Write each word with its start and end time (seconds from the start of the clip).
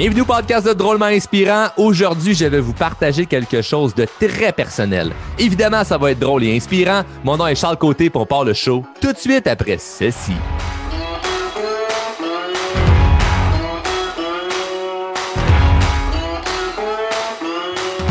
Bienvenue 0.00 0.22
au 0.22 0.24
podcast 0.24 0.66
de 0.66 0.72
Drôlement 0.72 1.04
Inspirant. 1.04 1.66
Aujourd'hui, 1.76 2.32
je 2.32 2.46
vais 2.46 2.60
vous 2.60 2.72
partager 2.72 3.26
quelque 3.26 3.60
chose 3.60 3.94
de 3.94 4.06
très 4.06 4.50
personnel. 4.50 5.12
Évidemment, 5.38 5.84
ça 5.84 5.98
va 5.98 6.12
être 6.12 6.18
drôle 6.18 6.42
et 6.44 6.56
inspirant. 6.56 7.02
Mon 7.22 7.36
nom 7.36 7.46
est 7.46 7.54
Charles 7.54 7.76
Côté 7.76 8.08
pour 8.08 8.26
part 8.26 8.44
le 8.44 8.54
show 8.54 8.82
tout 8.98 9.12
de 9.12 9.18
suite 9.18 9.46
après 9.46 9.76
ceci. 9.76 10.32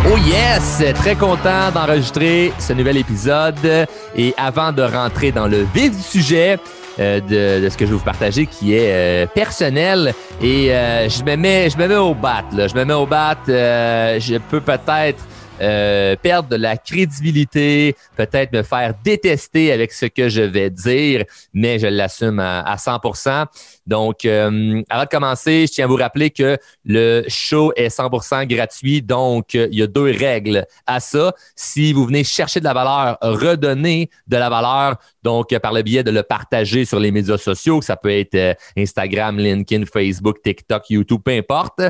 Oh 0.05 0.17
yes! 0.27 0.83
Très 0.93 1.15
content 1.15 1.71
d'enregistrer 1.73 2.53
ce 2.59 2.73
nouvel 2.73 2.97
épisode. 2.97 3.87
Et 4.15 4.35
avant 4.37 4.71
de 4.71 4.83
rentrer 4.83 5.31
dans 5.31 5.47
le 5.47 5.65
vif 5.73 5.97
du 5.97 6.03
sujet, 6.03 6.59
euh, 6.99 7.21
de, 7.61 7.69
ce 7.69 7.77
que 7.77 7.85
je 7.85 7.91
vais 7.91 7.97
vous 7.97 8.03
partager 8.03 8.45
qui 8.45 8.73
est 8.73 8.91
euh, 8.91 9.25
personnel 9.25 10.13
et 10.41 10.73
euh, 10.73 11.07
je 11.07 11.23
me 11.23 11.37
mets 11.37 11.69
je 11.69 11.77
me 11.77 11.87
mets 11.87 11.95
au 11.95 12.13
bat 12.13 12.43
là. 12.51 12.67
je 12.67 12.75
me 12.75 12.83
mets 12.83 12.93
au 12.93 13.05
bat 13.05 13.37
je 13.47 14.37
peux 14.49 14.59
peut-être 14.59 15.23
euh, 15.61 16.15
perdre 16.15 16.49
de 16.49 16.55
la 16.55 16.77
crédibilité, 16.77 17.95
peut-être 18.15 18.53
me 18.53 18.63
faire 18.63 18.93
détester 19.03 19.71
avec 19.71 19.91
ce 19.91 20.05
que 20.05 20.29
je 20.29 20.41
vais 20.41 20.69
dire, 20.69 21.25
mais 21.53 21.79
je 21.79 21.87
l'assume 21.87 22.39
à, 22.39 22.75
100%. 22.75 23.45
Donc, 23.85 24.25
euh, 24.25 24.81
avant 24.89 25.03
de 25.03 25.09
commencer, 25.09 25.65
je 25.67 25.73
tiens 25.73 25.85
à 25.85 25.87
vous 25.87 25.95
rappeler 25.95 26.29
que 26.29 26.57
le 26.85 27.23
show 27.27 27.73
est 27.75 27.89
100% 27.89 28.45
gratuit. 28.47 29.01
Donc, 29.01 29.53
il 29.53 29.75
y 29.75 29.81
a 29.81 29.87
deux 29.87 30.11
règles 30.11 30.65
à 30.85 30.99
ça. 30.99 31.33
Si 31.55 31.93
vous 31.93 32.05
venez 32.05 32.23
chercher 32.23 32.59
de 32.59 32.65
la 32.65 32.73
valeur, 32.73 33.17
redonner 33.21 34.09
de 34.27 34.37
la 34.37 34.49
valeur, 34.49 34.97
donc 35.23 35.57
par 35.59 35.73
le 35.73 35.81
biais 35.81 36.03
de 36.03 36.11
le 36.11 36.23
partager 36.23 36.85
sur 36.85 36.99
les 36.99 37.11
médias 37.11 37.37
sociaux, 37.37 37.81
ça 37.81 37.97
peut 37.97 38.11
être 38.11 38.35
euh, 38.35 38.53
Instagram, 38.77 39.37
LinkedIn, 39.37 39.85
Facebook, 39.85 40.41
TikTok, 40.41 40.89
YouTube, 40.89 41.21
peu 41.23 41.31
importe. 41.31 41.81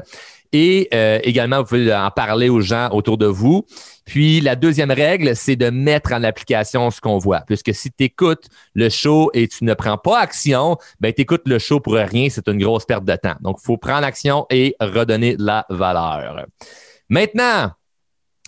Et 0.52 0.88
euh, 0.94 1.20
également, 1.24 1.60
vous 1.60 1.66
pouvez 1.66 1.94
en 1.94 2.10
parler 2.12 2.50
aux 2.50 2.62
gens 2.62 2.90
autour 2.92 3.18
de 3.18 3.28
vous. 3.28 3.66
Puis 4.06 4.42
la 4.42 4.56
deuxième 4.56 4.90
règle, 4.90 5.36
c'est 5.36 5.56
de 5.56 5.70
mettre 5.70 6.14
en 6.14 6.24
application 6.24 6.90
ce 6.90 7.00
qu'on 7.00 7.20
voit. 7.20 7.42
Puisque 7.42 7.74
si 7.76 7.92
tu 7.92 8.06
écoutes 8.06 8.48
le 8.74 8.90
show 8.90 9.30
et 9.34 9.48
tu 9.48 9.64
ne 9.64 9.76
prends 9.76 9.98
pas 9.98 10.20
action, 10.20 10.78
ben 11.00 11.14
tu 11.14 11.22
écoutes 11.22 11.48
le 11.48 11.60
show 11.60 11.80
pour 11.80 11.94
rien, 11.94 12.28
c'est 12.30 12.48
une 12.48 12.60
grosse 12.60 12.86
perte 12.86 13.06
de 13.06 13.16
temps. 13.16 13.36
Donc, 13.42 13.58
il 13.62 13.66
faut 13.66 13.78
prendre 13.78 14.06
action 14.06 14.48
et 14.50 14.76
redonner 14.80 15.36
de 15.38 15.46
la 15.46 15.66
valeur. 15.70 16.48
Maintenant, 17.10 17.72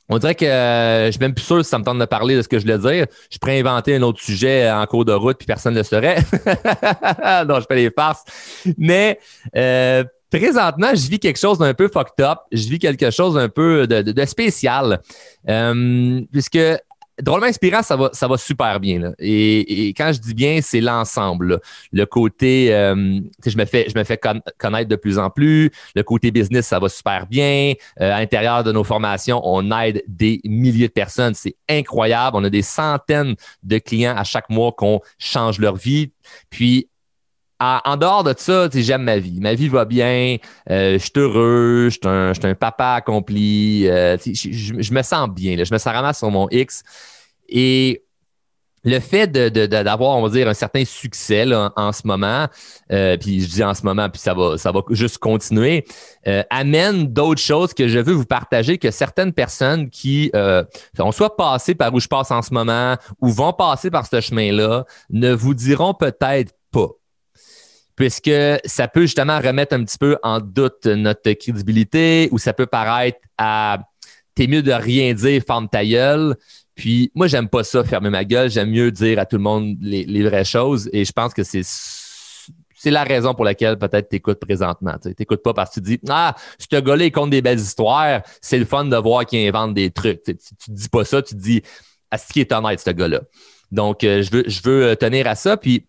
on 0.10 0.18
dirait 0.18 0.36
que 0.36 0.46
euh, 0.46 1.06
je 1.06 1.12
suis 1.12 1.22
même 1.22 1.34
plus 1.34 1.46
sûr 1.46 1.64
si 1.64 1.70
ça 1.70 1.80
me 1.80 1.86
tente 1.86 2.00
de 2.00 2.06
parler 2.06 2.36
de 2.36 2.42
ce 2.42 2.48
que 2.48 2.60
je 2.60 2.64
voulais 2.64 2.78
dire. 2.78 3.06
Je 3.30 3.38
pourrais 3.38 3.60
inventer 3.60 3.96
un 3.96 4.02
autre 4.02 4.20
sujet 4.20 4.70
en 4.70 4.86
cours 4.86 5.06
de 5.06 5.14
route 5.14 5.38
puis 5.38 5.46
personne 5.46 5.74
ne 5.74 5.80
le 5.80 5.84
saurait. 5.84 6.18
Donc, 7.48 7.62
je 7.62 7.66
fais 7.66 7.76
les 7.76 7.92
farces. 7.92 8.24
Mais 8.78 9.20
euh, 9.56 10.04
présentement, 10.32 10.96
je 10.96 11.10
vis 11.10 11.20
quelque 11.20 11.40
chose 11.40 11.60
d'un 11.60 11.74
peu 11.74 11.88
fucked 11.88 12.24
up. 12.26 12.40
Je 12.52 12.68
vis 12.70 12.80
quelque 12.80 13.12
chose 13.12 13.36
d'un 13.36 13.50
peu 13.50 13.86
de, 13.86 14.26
spécial. 14.26 15.02
Euh, 15.48 16.22
puisque 16.32 16.60
drôlement 17.22 17.46
inspirant, 17.46 17.84
ça 17.84 17.96
va, 17.96 18.10
ça 18.14 18.28
va 18.28 18.38
super 18.38 18.80
bien. 18.80 19.14
Et, 19.20 19.94
quand 19.98 20.12
je 20.14 20.20
dis 20.20 20.34
bien, 20.34 20.60
c'est 20.62 20.82
l'ensemble. 20.82 21.60
Le 21.92 22.06
côté, 22.06 22.74
euh, 22.74 23.20
je 23.46 23.58
me 23.58 23.66
fais, 23.66 23.88
je 23.90 23.98
me 23.98 24.04
fais 24.04 24.20
connaître 24.58 24.90
de 24.90 24.96
plus 24.96 25.20
en 25.20 25.30
plus. 25.30 25.70
Le 25.96 26.04
côté 26.04 26.32
business, 26.32 26.68
ça 26.68 26.80
va 26.80 26.90
super 26.90 27.28
bien. 27.28 27.74
Euh, 28.00 28.12
à 28.14 28.20
l'intérieur 28.20 28.64
de 28.64 28.72
nos 28.72 28.84
formations, 28.84 29.42
on 29.44 29.78
aide 29.80 30.04
des 30.08 30.40
milliers 30.46 30.88
de 30.88 30.94
personnes. 30.94 31.34
C'est 31.34 31.56
incroyable. 31.70 32.38
On 32.38 32.44
a 32.44 32.50
des 32.50 32.62
centaines 32.64 33.36
de 33.64 33.78
clients 33.78 34.16
à 34.16 34.24
chaque 34.24 34.50
mois 34.50 34.72
qu'on 34.72 35.02
change 35.20 35.60
leur 35.60 35.76
vie. 35.76 36.12
Puis 36.50 36.88
en 37.62 37.98
dehors 37.98 38.24
de 38.24 38.34
ça, 38.36 38.68
j'aime 38.74 39.04
ma 39.04 39.18
vie. 39.18 39.40
Ma 39.40 39.54
vie 39.54 39.68
va 39.68 39.86
bien. 39.86 40.38
Euh, 40.70 40.94
je 40.94 40.98
suis 40.98 41.12
heureux. 41.16 41.90
Je 41.90 42.34
suis 42.34 42.48
un, 42.48 42.56
papa 42.56 42.94
accompli. 42.94 43.88
Euh, 43.88 44.18
je, 44.18 44.94
me 44.94 45.02
sens 45.04 45.30
bien. 45.30 45.56
Je 45.64 45.74
me 45.74 45.78
sens 45.78 45.94
vraiment 45.94 46.14
sur 46.14 46.32
mon 46.32 46.48
X. 46.50 46.82
Et 47.48 48.04
le 48.84 49.00
fait 49.00 49.28
d'avoir, 49.28 50.18
on 50.18 50.24
va 50.24 50.30
dire, 50.30 50.48
un 50.48 50.56
certain 50.56 50.84
succès 50.86 51.46
en 51.54 51.92
ce 51.92 52.02
moment, 52.06 52.48
euh, 52.92 53.16
puis 53.16 53.42
je 53.42 53.48
dis 53.48 53.64
en 53.64 53.76
ce 53.76 53.84
moment, 53.84 54.10
puis 54.10 54.20
ça 54.20 54.34
va, 54.34 54.58
ça 54.58 54.72
va 54.72 54.82
juste 54.90 55.20
continuer, 55.20 55.86
amène 56.50 57.06
d'autres 57.06 57.42
choses 57.42 57.76
que 57.76 57.88
je 57.88 58.00
veux 58.00 58.14
vous 58.14 58.26
partager 58.26 58.80
que 58.80 58.90
certaines 58.90 59.34
personnes 59.34 59.92
qui 59.92 60.32
ont 60.98 61.12
soit 61.12 61.38
passé 61.38 61.76
par 61.76 61.94
où 61.94 62.00
je 62.00 62.08
passe 62.08 62.32
en 62.32 62.42
ce 62.42 62.56
moment 62.56 62.96
ou 63.20 63.30
vont 63.30 63.54
passer 63.54 63.92
par 63.92 64.08
ce 64.08 64.20
chemin-là 64.20 64.86
ne 65.12 65.32
vous 65.32 65.54
diront 65.54 65.94
peut-être 65.94 66.52
pas 66.72 66.90
puisque 68.02 68.32
ça 68.66 68.88
peut 68.88 69.02
justement 69.02 69.40
remettre 69.40 69.76
un 69.76 69.84
petit 69.84 70.00
peu 70.00 70.18
en 70.24 70.40
doute 70.40 70.88
notre 70.88 71.34
crédibilité 71.34 72.30
ou 72.32 72.40
ça 72.40 72.52
peut 72.52 72.66
paraître 72.66 73.20
à 73.38 73.78
t'es 74.34 74.48
mieux 74.48 74.64
de 74.64 74.72
rien 74.72 75.14
dire, 75.14 75.44
ferme 75.46 75.70
ta 75.70 75.86
gueule. 75.86 76.36
Puis 76.74 77.12
moi, 77.14 77.28
j'aime 77.28 77.48
pas 77.48 77.64
ça, 77.64 77.84
fermer 77.84 78.10
ma 78.10 78.26
gueule. 78.26 78.50
J'aime 78.50 78.72
mieux 78.72 78.92
dire 78.92 79.20
à 79.20 79.28
tout 79.28 79.36
le 79.36 79.44
monde 79.44 79.78
les, 79.80 80.24
vraies 80.24 80.46
choses. 80.46 80.90
Et 80.94 81.06
je 81.06 81.12
pense 81.12 81.32
que 81.36 81.44
c'est 81.44 81.62
c'est 81.64 82.90
la 82.90 83.04
raison 83.04 83.36
pour 83.36 83.46
laquelle 83.46 83.78
peut-être 83.78 84.10
tu 84.10 84.16
écoutes 84.16 84.40
présentement. 84.40 84.96
Tu 85.00 85.14
n'écoutes 85.20 85.44
pas 85.44 85.54
parce 85.54 85.70
que 85.70 85.76
tu 85.76 85.82
dis 85.82 86.00
Ah, 86.10 86.36
ce 86.58 86.80
gars-là, 86.80 87.06
il 87.06 87.12
compte 87.12 87.30
des 87.30 87.44
belles 87.44 87.60
histoires. 87.60 88.24
C'est 88.42 88.58
le 88.58 88.66
fun 88.66 88.86
de 88.86 88.98
voir 88.98 89.28
qu'il 89.28 89.48
invente 89.48 89.76
des 89.76 89.92
trucs. 89.92 90.24
Tu, 90.24 90.32
ne 90.70 90.76
dis 90.76 90.90
pas 90.90 91.06
ça, 91.06 91.22
tu 91.22 91.36
dis 91.36 91.62
à 92.10 92.18
ce 92.18 92.34
qui 92.34 92.40
est 92.40 92.52
honnête, 92.52 92.80
ce 92.80 92.90
gars-là. 92.90 93.22
Donc, 93.72 94.04
euh, 94.04 94.24
je, 94.24 94.32
veux, 94.32 94.44
je 94.48 94.62
veux 94.64 94.86
euh, 94.86 94.96
tenir 94.96 95.28
à 95.28 95.36
ça. 95.36 95.56
Puis 95.56 95.86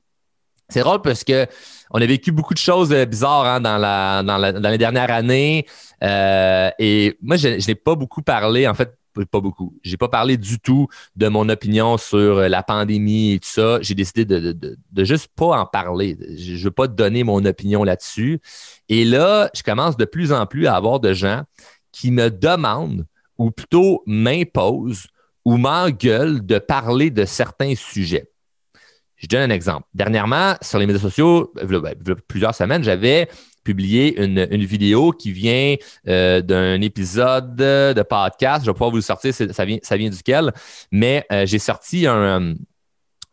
c'est 0.72 0.80
drôle 0.80 1.02
parce 1.02 1.22
que 1.22 1.46
on 1.92 2.00
a 2.00 2.06
vécu 2.06 2.32
beaucoup 2.32 2.54
de 2.54 2.58
choses 2.58 2.92
euh, 2.92 3.04
bizarres 3.04 3.46
hein, 3.46 3.60
dans, 3.60 3.76
la, 3.76 4.22
dans, 4.22 4.38
la, 4.38 4.52
dans 4.52 4.70
les 4.70 4.78
dernières 4.78 5.10
années. 5.10 5.66
Euh, 6.02 6.70
et 6.78 7.16
moi, 7.22 7.36
je, 7.36 7.64
n'ai 7.66 7.74
pas 7.74 7.94
beaucoup 7.94 8.22
parlé, 8.22 8.66
en 8.66 8.74
fait, 8.74 8.96
pas 9.30 9.40
beaucoup. 9.40 9.78
J'ai 9.84 9.98
pas 9.98 10.08
parlé 10.08 10.38
du 10.38 10.58
tout 10.58 10.88
de 11.16 11.28
mon 11.28 11.48
opinion 11.50 11.98
sur 11.98 12.38
euh, 12.38 12.48
la 12.48 12.62
pandémie 12.62 13.32
et 13.32 13.38
tout 13.38 13.48
ça. 13.48 13.78
J'ai 13.82 13.94
décidé 13.94 14.24
de, 14.24 14.52
de, 14.52 14.78
de, 14.90 15.04
juste 15.04 15.28
pas 15.36 15.60
en 15.60 15.66
parler. 15.66 16.16
Je, 16.30 16.56
je 16.56 16.64
veux 16.64 16.70
pas 16.70 16.88
donner 16.88 17.22
mon 17.22 17.44
opinion 17.44 17.84
là-dessus. 17.84 18.40
Et 18.88 19.04
là, 19.04 19.50
je 19.54 19.62
commence 19.62 19.98
de 19.98 20.06
plus 20.06 20.32
en 20.32 20.46
plus 20.46 20.66
à 20.66 20.76
avoir 20.76 20.98
de 20.98 21.12
gens 21.12 21.42
qui 21.92 22.10
me 22.10 22.30
demandent, 22.30 23.04
ou 23.36 23.50
plutôt 23.50 24.02
m'imposent, 24.06 25.08
ou 25.44 25.58
m'engueulent 25.58 26.44
de 26.44 26.58
parler 26.58 27.10
de 27.10 27.26
certains 27.26 27.74
sujets. 27.74 28.31
Je 29.22 29.28
donne 29.28 29.50
un 29.50 29.54
exemple. 29.54 29.86
Dernièrement, 29.94 30.56
sur 30.60 30.80
les 30.80 30.86
médias 30.86 31.00
sociaux, 31.00 31.52
a 31.56 31.94
plusieurs 32.26 32.54
semaines, 32.54 32.82
j'avais 32.82 33.28
publié 33.62 34.20
une, 34.20 34.64
vidéo 34.64 35.12
qui 35.12 35.30
vient 35.30 35.76
euh, 36.08 36.42
d'un 36.42 36.80
épisode 36.80 37.54
de 37.54 38.02
podcast. 38.02 38.64
Je 38.64 38.70
vais 38.70 38.74
pouvoir 38.74 38.90
vous 38.90 38.96
le 38.96 39.02
sortir, 39.02 39.32
ça 39.32 39.64
vient, 39.64 39.78
ça 39.82 39.96
vient 39.96 40.10
duquel, 40.10 40.52
mais 40.90 41.24
euh, 41.30 41.46
j'ai 41.46 41.60
sorti 41.60 42.06
un, 42.08 42.54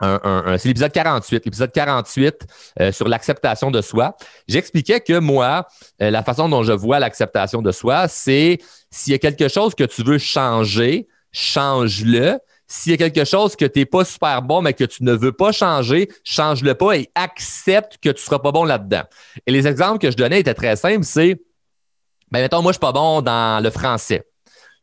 c'est 0.02 0.66
l'épisode 0.66 0.92
48, 0.94 1.46
l'épisode 1.46 1.72
48 1.74 2.48
euh, 2.80 2.92
sur 2.92 3.08
l'acceptation 3.08 3.72
de 3.72 3.82
soi. 3.82 4.16
J'expliquais 4.48 5.02
que 5.02 5.18
moi, 5.20 5.68
la 6.00 6.24
façon 6.24 6.48
dont 6.48 6.64
je 6.64 6.72
vois 6.72 7.00
l'acceptation 7.00 7.62
de 7.64 7.72
soi, 7.72 8.08
c'est 8.08 8.60
s'il 8.92 9.12
y 9.12 9.16
a 9.16 9.20
quelque 9.20 9.48
chose 9.48 9.74
que 9.76 9.84
tu 9.84 10.04
veux 10.04 10.20
changer, 10.20 11.08
change-le. 11.32 12.38
S'il 12.72 12.92
y 12.92 12.94
a 12.94 12.98
quelque 12.98 13.26
chose 13.26 13.56
que 13.56 13.66
tu 13.66 13.80
n'es 13.80 13.86
pas 13.86 14.06
super 14.06 14.44
bon, 14.44 14.62
mais 14.62 14.74
que 14.74 14.84
tu 14.84 15.04
ne 15.04 15.14
veux 15.14 15.32
pas 15.32 15.52
changer, 15.52 16.08
change-le 16.24 16.76
pas 16.76 16.98
et 16.98 17.10
accepte 17.16 17.98
que 17.98 18.10
tu 18.10 18.22
ne 18.22 18.26
seras 18.26 18.38
pas 18.38 18.52
bon 18.52 18.64
là-dedans. 18.64 19.02
Et 19.48 19.52
les 19.52 19.68
exemples 19.68 19.98
que 19.98 20.12
je 20.12 20.16
donnais 20.16 20.40
étaient 20.40 20.54
très 20.54 20.76
simples, 20.76 21.04
c'est, 21.04 21.42
ben, 22.30 22.42
mettons, 22.42 22.62
moi, 22.62 22.72
je 22.72 22.78
ne 22.78 22.80
suis 22.80 22.80
pas 22.80 22.92
bon 22.92 23.22
dans 23.24 23.62
le 23.64 23.72
français. 23.72 24.24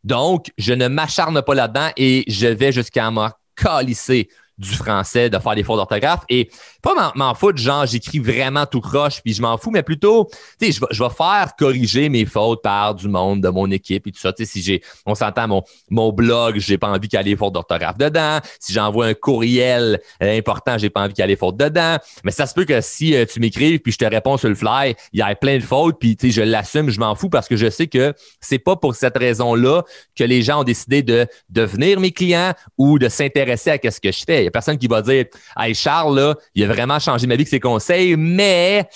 Donc, 0.02 0.50
je 0.58 0.72
ne 0.72 0.88
m'acharne 0.88 1.40
pas 1.42 1.54
là-dedans 1.54 1.90
et 1.96 2.24
je 2.26 2.48
vais 2.48 2.72
jusqu'à 2.72 3.08
me 3.12 3.28
calisser 3.54 4.28
du 4.58 4.70
français, 4.70 5.30
de 5.30 5.38
faire 5.38 5.54
des 5.54 5.62
fautes 5.62 5.76
d'orthographe 5.76 6.24
et 6.28 6.50
pas 6.82 7.12
m'en 7.14 7.34
foutre, 7.34 7.58
genre 7.58 7.86
j'écris 7.86 8.18
vraiment 8.18 8.64
tout 8.66 8.80
croche 8.80 9.20
puis 9.22 9.34
je 9.34 9.42
m'en 9.42 9.58
fous, 9.58 9.70
mais 9.70 9.82
plutôt, 9.82 10.28
tu 10.60 10.66
sais, 10.66 10.72
je 10.72 10.80
vais, 10.80 10.86
je 10.90 11.02
vais 11.02 11.10
faire 11.10 11.52
corriger 11.58 12.08
mes 12.08 12.24
fautes 12.24 12.62
par 12.62 12.94
du 12.94 13.08
monde 13.08 13.42
de 13.42 13.48
mon 13.48 13.70
équipe 13.70 14.06
et 14.06 14.12
tout 14.12 14.20
ça. 14.20 14.32
Tu 14.32 14.44
sais, 14.44 14.52
si 14.52 14.62
j'ai, 14.62 14.82
on 15.04 15.14
s'entend, 15.14 15.48
mon, 15.48 15.62
mon 15.90 16.12
blog, 16.12 16.58
j'ai 16.58 16.78
pas 16.78 16.88
envie 16.88 17.08
qu'il 17.08 17.18
y 17.18 17.20
ait 17.20 17.24
des 17.24 17.36
fautes 17.36 17.54
d'orthographe 17.54 17.98
dedans. 17.98 18.38
Si 18.60 18.72
j'envoie 18.72 19.06
un 19.06 19.14
courriel 19.14 20.00
important, 20.20 20.78
j'ai 20.78 20.90
pas 20.90 21.02
envie 21.02 21.14
qu'il 21.14 21.22
y 21.22 21.24
ait 21.24 21.28
des 21.28 21.36
fautes 21.36 21.56
dedans. 21.56 21.96
Mais 22.24 22.30
ça 22.30 22.46
se 22.46 22.54
peut 22.54 22.64
que 22.64 22.80
si 22.80 23.14
euh, 23.14 23.24
tu 23.26 23.40
m'écrives 23.40 23.80
puis 23.80 23.92
je 23.92 23.98
te 23.98 24.04
réponds 24.04 24.36
sur 24.36 24.48
le 24.48 24.54
fly, 24.54 24.94
il 25.12 25.18
y 25.18 25.22
a 25.22 25.34
plein 25.34 25.58
de 25.58 25.62
fautes 25.62 25.98
puis 25.98 26.16
tu 26.16 26.28
sais, 26.28 26.32
je 26.32 26.42
l'assume, 26.42 26.90
je 26.90 27.00
m'en 27.00 27.14
fous 27.14 27.28
parce 27.28 27.48
que 27.48 27.56
je 27.56 27.68
sais 27.68 27.86
que 27.86 28.14
c'est 28.40 28.58
pas 28.58 28.76
pour 28.76 28.94
cette 28.94 29.16
raison-là 29.16 29.82
que 30.14 30.24
les 30.24 30.42
gens 30.42 30.60
ont 30.60 30.64
décidé 30.64 31.02
de 31.02 31.26
devenir 31.50 32.00
mes 32.00 32.12
clients 32.12 32.52
ou 32.78 32.98
de 32.98 33.08
s'intéresser 33.08 33.70
à 33.70 33.90
ce 33.90 34.00
que 34.00 34.12
je 34.12 34.24
fais. 34.26 34.45
Il 34.46 34.48
y 34.48 34.48
a 34.48 34.52
personne 34.52 34.78
qui 34.78 34.86
va 34.86 35.02
dire, 35.02 35.24
hey 35.58 35.74
Charles, 35.74 36.16
là, 36.16 36.34
il 36.54 36.62
a 36.64 36.68
vraiment 36.68 37.00
changé 37.00 37.26
ma 37.26 37.34
vie 37.34 37.40
avec 37.40 37.48
ses 37.48 37.60
conseils, 37.60 38.16
mais 38.16 38.88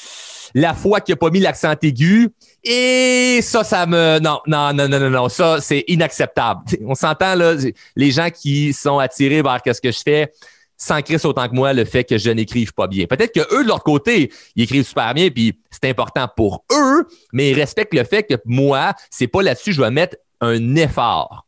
la 0.54 0.74
fois 0.74 1.00
qu'il 1.00 1.12
n'a 1.14 1.16
pas 1.16 1.30
mis 1.30 1.40
l'accent 1.40 1.74
aigu, 1.82 2.30
et 2.62 3.40
ça, 3.42 3.64
ça 3.64 3.86
me. 3.86 4.18
Non, 4.20 4.40
non, 4.46 4.72
non, 4.72 4.88
non, 4.88 5.00
non, 5.00 5.10
non. 5.10 5.28
Ça, 5.28 5.60
c'est 5.60 5.84
inacceptable. 5.88 6.60
On 6.86 6.94
s'entend, 6.94 7.34
là, 7.34 7.54
les 7.96 8.10
gens 8.10 8.28
qui 8.30 8.72
sont 8.72 8.98
attirés 8.98 9.42
vers 9.42 9.60
ce 9.64 9.80
que 9.80 9.90
je 9.90 10.00
fais, 10.04 10.32
sans 10.76 11.02
créer 11.02 11.24
autant 11.24 11.48
que 11.48 11.54
moi 11.54 11.72
le 11.72 11.84
fait 11.84 12.04
que 12.04 12.16
je 12.18 12.30
n'écrive 12.30 12.72
pas 12.72 12.86
bien. 12.86 13.06
Peut-être 13.06 13.32
que 13.32 13.54
eux, 13.54 13.64
de 13.64 13.68
leur 13.68 13.82
côté, 13.82 14.30
ils 14.56 14.64
écrivent 14.64 14.86
super 14.86 15.12
bien, 15.14 15.30
puis 15.30 15.58
c'est 15.70 15.88
important 15.88 16.26
pour 16.34 16.64
eux, 16.72 17.06
mais 17.32 17.50
ils 17.50 17.54
respectent 17.54 17.94
le 17.94 18.04
fait 18.04 18.22
que 18.22 18.34
moi, 18.44 18.94
c'est 19.10 19.26
pas 19.26 19.42
là-dessus, 19.42 19.72
je 19.72 19.78
dois 19.78 19.90
mettre 19.90 20.16
un 20.40 20.76
effort. 20.76 21.46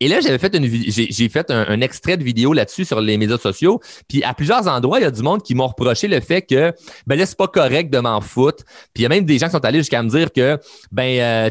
Et 0.00 0.08
là, 0.08 0.20
j'avais 0.20 0.38
fait 0.38 0.54
une 0.54 0.66
j'ai 0.66 1.28
fait 1.28 1.50
un, 1.50 1.80
extrait 1.80 2.16
de 2.16 2.24
vidéo 2.24 2.52
là-dessus 2.52 2.84
sur 2.84 3.00
les 3.00 3.16
médias 3.18 3.38
sociaux. 3.38 3.80
Puis 4.08 4.22
à 4.22 4.34
plusieurs 4.34 4.66
endroits, 4.68 5.00
il 5.00 5.02
y 5.02 5.06
a 5.06 5.10
du 5.10 5.22
monde 5.22 5.42
qui 5.42 5.54
m'ont 5.54 5.66
reproché 5.66 6.08
le 6.08 6.20
fait 6.20 6.42
que 6.42 6.72
ben 7.06 7.18
là, 7.18 7.26
c'est 7.26 7.36
pas 7.36 7.48
correct 7.48 7.90
de 7.90 7.98
m'en 7.98 8.20
foutre. 8.20 8.64
Puis 8.94 9.00
il 9.00 9.02
y 9.02 9.06
a 9.06 9.08
même 9.08 9.24
des 9.24 9.38
gens 9.38 9.46
qui 9.46 9.52
sont 9.52 9.64
allés 9.64 9.78
jusqu'à 9.78 10.02
me 10.02 10.08
dire 10.08 10.32
que 10.32 10.58
ben 10.92 11.20
euh, 11.20 11.50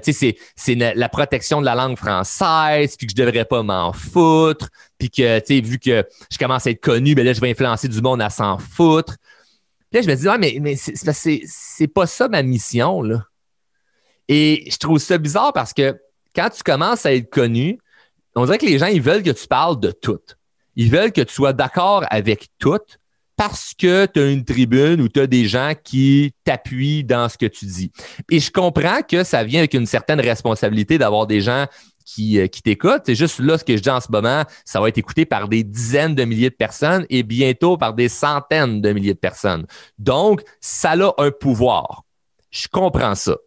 c'est 0.56 0.76
la 0.76 1.10
protection 1.10 1.62
de 1.62 1.66
la 1.66 1.76
langue 1.76 1.98
française, 1.98 2.96
puis 2.98 3.08
que 3.08 3.14
je 3.16 3.24
devrais 3.24 3.46
pas 3.46 3.64
m'en 3.64 3.94
foutre, 3.94 4.70
puis 4.98 5.10
que 5.10 5.40
tu 5.40 5.56
sais, 5.56 5.62
vu 5.62 5.80
que 5.80 6.06
je 6.32 6.38
commence 6.38 6.68
à 6.68 6.72
être 6.72 6.82
connu, 6.82 7.16
ben 7.16 7.26
là, 7.26 7.34
je 7.34 7.42
vais 7.42 7.52
influencer 7.52 7.88
du 7.88 8.02
monde 8.02 8.22
à 8.22 8.30
s'en 8.30 8.58
foutre. 8.58 9.18
Puis 9.92 10.00
là, 10.00 10.02
je 10.02 10.10
me 10.10 10.16
dis, 10.16 10.28
ah, 10.28 10.38
mais, 10.38 10.58
mais 10.60 10.76
c'est 10.76 11.88
pas 11.88 12.08
ça 12.08 12.28
ma 12.28 12.42
mission, 12.42 13.02
là. 13.02 13.26
Et 14.28 14.64
je 14.72 14.78
trouve 14.78 15.00
ça 15.00 15.18
bizarre 15.18 15.54
parce 15.54 15.74
que 15.74 16.00
quand 16.36 16.50
tu 16.50 16.64
commences 16.64 17.06
à 17.06 17.14
être 17.14 17.30
connu, 17.30 17.78
on 18.36 18.46
dirait 18.46 18.58
que 18.58 18.66
les 18.66 18.80
gens, 18.80 18.88
ils 18.88 19.02
veulent 19.02 19.24
que 19.24 19.32
tu 19.32 19.48
parles 19.48 19.80
de 19.80 19.92
tout. 19.92 20.20
Ils 20.76 20.90
veulent 20.90 21.12
que 21.12 21.22
tu 21.22 21.34
sois 21.34 21.54
d'accord 21.54 22.04
avec 22.10 22.48
tout 22.60 22.80
parce 23.36 23.74
que 23.74 24.06
tu 24.06 24.20
as 24.20 24.30
une 24.30 24.46
tribune 24.46 25.02
ou 25.02 25.10
tu 25.10 25.20
as 25.20 25.28
des 25.28 25.46
gens 25.46 25.74
qui 25.84 26.34
t'appuient 26.44 27.04
dans 27.04 27.30
ce 27.30 27.38
que 27.38 27.46
tu 27.46 27.66
dis. 27.66 27.92
Et 28.30 28.40
je 28.40 28.52
comprends 28.52 29.02
que 29.02 29.24
ça 29.24 29.44
vient 29.44 29.60
avec 29.60 29.74
une 29.74 29.86
certaine 29.86 30.20
responsabilité 30.20 30.98
d'avoir 30.98 31.28
des 31.28 31.42
gens 31.42 31.66
qui, 32.06 32.40
euh, 32.40 32.48
qui 32.48 32.62
t'écoutent. 32.62 33.04
C'est 33.06 33.16
juste 33.16 33.40
là 33.40 33.58
ce 33.58 33.64
que 33.64 33.76
je 33.76 33.82
dis 33.82 33.90
en 33.90 34.02
ce 34.02 34.12
moment, 34.12 34.44
ça 34.66 34.80
va 34.80 34.90
être 34.90 34.98
écouté 34.98 35.26
par 35.26 35.48
des 35.48 35.64
dizaines 35.64 36.16
de 36.16 36.26
milliers 36.26 36.50
de 36.50 36.56
personnes 36.56 37.06
et 37.10 37.24
bientôt 37.24 37.78
par 37.78 37.94
des 37.94 38.10
centaines 38.10 38.82
de 38.82 38.92
milliers 38.92 39.14
de 39.14 39.20
personnes. 39.20 39.66
Donc, 39.98 40.42
ça 40.62 40.92
a 40.92 41.14
un 41.18 41.32
pouvoir. 41.32 42.04
Je 42.52 42.68
comprends 42.68 43.16
ça. 43.16 43.38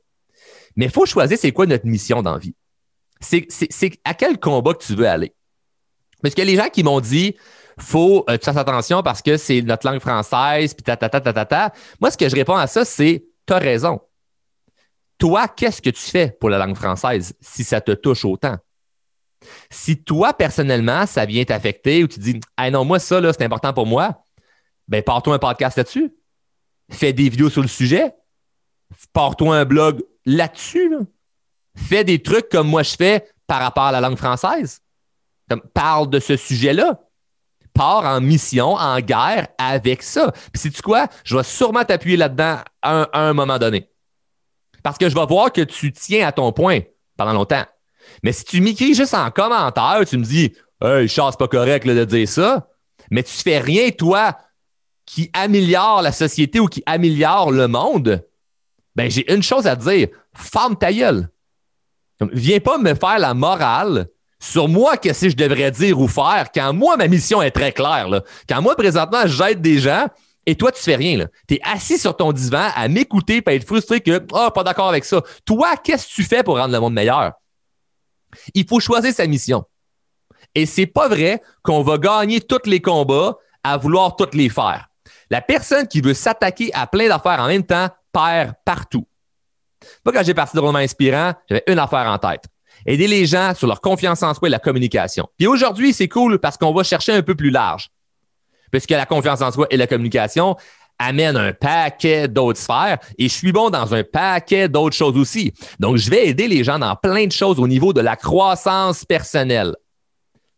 Mais 0.74 0.86
il 0.86 0.90
faut 0.90 1.06
choisir 1.06 1.38
c'est 1.38 1.52
quoi 1.52 1.66
notre 1.66 1.86
mission 1.86 2.22
dans 2.22 2.32
la 2.32 2.38
vie 2.38 2.54
c'est 3.20 3.98
à 4.04 4.14
quel 4.14 4.38
combat 4.38 4.74
que 4.74 4.84
tu 4.84 4.94
veux 4.94 5.08
aller? 5.08 5.34
Parce 6.22 6.34
que 6.34 6.42
les 6.42 6.56
gens 6.56 6.68
qui 6.68 6.82
m'ont 6.82 7.00
dit, 7.00 7.36
faut 7.78 8.24
euh, 8.28 8.38
tu 8.38 8.44
fasses 8.44 8.56
attention 8.56 9.02
parce 9.02 9.22
que 9.22 9.36
c'est 9.36 9.60
notre 9.62 9.88
langue 9.88 10.00
française, 10.00 10.74
puis 10.74 10.82
ta, 10.82 10.96
ta, 10.96 11.08
ta, 11.08 11.44
ta, 11.44 11.72
Moi, 12.00 12.10
ce 12.10 12.16
que 12.16 12.28
je 12.28 12.34
réponds 12.34 12.56
à 12.56 12.66
ça, 12.66 12.84
c'est, 12.84 13.26
tu 13.46 13.52
as 13.52 13.58
raison. 13.58 14.00
Toi, 15.18 15.48
qu'est-ce 15.48 15.80
que 15.80 15.90
tu 15.90 16.00
fais 16.00 16.36
pour 16.40 16.50
la 16.50 16.58
langue 16.58 16.76
française 16.76 17.34
si 17.40 17.64
ça 17.64 17.80
te 17.80 17.92
touche 17.92 18.24
autant? 18.24 18.56
Si 19.70 20.02
toi, 20.02 20.32
personnellement, 20.32 21.06
ça 21.06 21.24
vient 21.24 21.44
t'affecter 21.44 22.02
ou 22.02 22.08
tu 22.08 22.18
dis, 22.18 22.40
ah 22.56 22.70
non, 22.70 22.84
moi, 22.84 22.98
ça, 22.98 23.20
c'est 23.32 23.44
important 23.44 23.72
pour 23.72 23.86
moi, 23.86 24.22
ben, 24.88 25.02
pars-toi 25.02 25.34
un 25.34 25.38
podcast 25.38 25.76
là-dessus. 25.76 26.14
Fais 26.90 27.12
des 27.12 27.28
vidéos 27.28 27.50
sur 27.50 27.62
le 27.62 27.68
sujet. 27.68 28.12
Pars-toi 29.12 29.56
un 29.56 29.64
blog 29.64 30.02
là-dessus. 30.24 30.90
Là. 30.90 30.98
Fais 31.76 32.04
des 32.04 32.20
trucs 32.22 32.48
comme 32.48 32.68
moi 32.68 32.82
je 32.82 32.96
fais 32.96 33.28
par 33.46 33.60
rapport 33.60 33.84
à 33.84 33.92
la 33.92 34.00
langue 34.00 34.16
française. 34.16 34.80
Parle 35.74 36.10
de 36.10 36.18
ce 36.18 36.36
sujet-là. 36.36 37.00
Pars 37.72 38.04
en 38.04 38.20
mission, 38.20 38.72
en 38.72 38.98
guerre 39.00 39.48
avec 39.58 40.02
ça. 40.02 40.32
Puis, 40.52 40.62
sais-tu 40.62 40.80
quoi? 40.80 41.08
Je 41.24 41.36
vais 41.36 41.42
sûrement 41.42 41.84
t'appuyer 41.84 42.16
là-dedans 42.16 42.58
à 42.80 43.20
un, 43.20 43.34
moment 43.34 43.58
donné. 43.58 43.90
Parce 44.82 44.96
que 44.96 45.10
je 45.10 45.14
vais 45.14 45.26
voir 45.26 45.52
que 45.52 45.60
tu 45.60 45.92
tiens 45.92 46.26
à 46.26 46.32
ton 46.32 46.52
point 46.52 46.80
pendant 47.18 47.34
longtemps. 47.34 47.64
Mais 48.22 48.32
si 48.32 48.44
tu 48.44 48.60
m'écris 48.60 48.94
juste 48.94 49.14
en 49.14 49.30
commentaire, 49.30 50.00
tu 50.08 50.16
me 50.16 50.24
dis 50.24 50.54
Hey, 50.80 51.06
Charles, 51.06 51.32
c'est 51.32 51.38
pas 51.38 51.48
correct 51.48 51.86
de 51.86 52.04
dire 52.04 52.28
ça, 52.28 52.68
mais 53.10 53.22
tu 53.22 53.32
fais 53.32 53.58
rien, 53.58 53.90
toi, 53.90 54.38
qui 55.04 55.30
améliore 55.32 56.02
la 56.02 56.12
société 56.12 56.60
ou 56.60 56.66
qui 56.66 56.82
améliore 56.86 57.50
le 57.50 57.68
monde, 57.68 58.24
ben 58.94 59.10
j'ai 59.10 59.30
une 59.32 59.42
chose 59.42 59.66
à 59.66 59.76
te 59.76 59.88
dire. 59.88 60.08
Ferme 60.34 60.76
ta 60.76 60.92
gueule 60.92 61.28
viens 62.32 62.60
pas 62.60 62.78
me 62.78 62.94
faire 62.94 63.18
la 63.18 63.34
morale 63.34 64.06
sur 64.38 64.68
moi, 64.68 64.96
qu'est-ce 64.96 65.26
que 65.26 65.30
je 65.30 65.36
devrais 65.36 65.70
dire 65.70 65.98
ou 65.98 66.08
faire 66.08 66.48
quand 66.54 66.72
moi, 66.72 66.96
ma 66.96 67.08
mission 67.08 67.40
est 67.42 67.50
très 67.50 67.72
claire. 67.72 68.08
Là. 68.08 68.22
Quand 68.48 68.60
moi, 68.62 68.76
présentement, 68.76 69.26
j'aide 69.26 69.60
des 69.60 69.78
gens 69.78 70.06
et 70.44 70.54
toi, 70.54 70.70
tu 70.70 70.82
fais 70.82 70.96
rien. 70.96 71.26
Tu 71.48 71.54
es 71.54 71.60
assis 71.64 71.98
sur 71.98 72.16
ton 72.16 72.32
divan 72.32 72.68
à 72.74 72.88
m'écouter 72.88 73.42
et 73.44 73.54
être 73.54 73.66
frustré 73.66 74.00
que, 74.00 74.24
oh, 74.32 74.50
pas 74.54 74.62
d'accord 74.62 74.88
avec 74.88 75.04
ça. 75.04 75.20
Toi, 75.44 75.76
qu'est-ce 75.82 76.06
que 76.06 76.12
tu 76.12 76.22
fais 76.22 76.42
pour 76.42 76.58
rendre 76.58 76.72
le 76.72 76.80
monde 76.80 76.94
meilleur? 76.94 77.32
Il 78.54 78.66
faut 78.66 78.78
choisir 78.78 79.12
sa 79.12 79.26
mission. 79.26 79.64
Et 80.54 80.66
c'est 80.66 80.86
pas 80.86 81.08
vrai 81.08 81.42
qu'on 81.62 81.82
va 81.82 81.98
gagner 81.98 82.40
tous 82.40 82.66
les 82.66 82.80
combats 82.80 83.36
à 83.64 83.76
vouloir 83.76 84.14
toutes 84.14 84.34
les 84.34 84.48
faire. 84.48 84.88
La 85.30 85.40
personne 85.40 85.88
qui 85.88 86.00
veut 86.00 86.14
s'attaquer 86.14 86.72
à 86.72 86.86
plein 86.86 87.08
d'affaires 87.08 87.40
en 87.40 87.48
même 87.48 87.64
temps 87.64 87.88
perd 88.12 88.54
partout. 88.64 89.06
Moi, 90.06 90.12
quand 90.14 90.24
j'ai 90.24 90.34
parti 90.34 90.56
de 90.56 90.60
Roman 90.60 90.78
Inspirant, 90.78 91.34
j'avais 91.50 91.64
une 91.66 91.78
affaire 91.78 92.06
en 92.06 92.16
tête. 92.16 92.44
Aider 92.86 93.08
les 93.08 93.26
gens 93.26 93.52
sur 93.54 93.66
leur 93.66 93.80
confiance 93.80 94.22
en 94.22 94.32
soi 94.32 94.48
et 94.48 94.50
la 94.50 94.58
communication. 94.58 95.28
Puis 95.36 95.46
aujourd'hui, 95.46 95.92
c'est 95.92 96.08
cool 96.08 96.38
parce 96.38 96.56
qu'on 96.56 96.72
va 96.72 96.84
chercher 96.84 97.12
un 97.12 97.22
peu 97.22 97.34
plus 97.34 97.50
large. 97.50 97.90
Puisque 98.70 98.90
la 98.90 99.04
confiance 99.04 99.42
en 99.42 99.50
soi 99.50 99.66
et 99.70 99.76
la 99.76 99.86
communication 99.86 100.56
amènent 100.98 101.36
un 101.36 101.52
paquet 101.52 102.28
d'autres 102.28 102.60
sphères 102.60 102.98
et 103.18 103.28
je 103.28 103.34
suis 103.34 103.52
bon 103.52 103.68
dans 103.68 103.94
un 103.94 104.04
paquet 104.04 104.68
d'autres 104.68 104.96
choses 104.96 105.16
aussi. 105.16 105.52
Donc, 105.80 105.96
je 105.96 106.08
vais 106.08 106.28
aider 106.28 106.46
les 106.46 106.62
gens 106.62 106.78
dans 106.78 106.94
plein 106.94 107.26
de 107.26 107.32
choses 107.32 107.58
au 107.58 107.66
niveau 107.66 107.92
de 107.92 108.00
la 108.00 108.16
croissance 108.16 109.04
personnelle. 109.04 109.74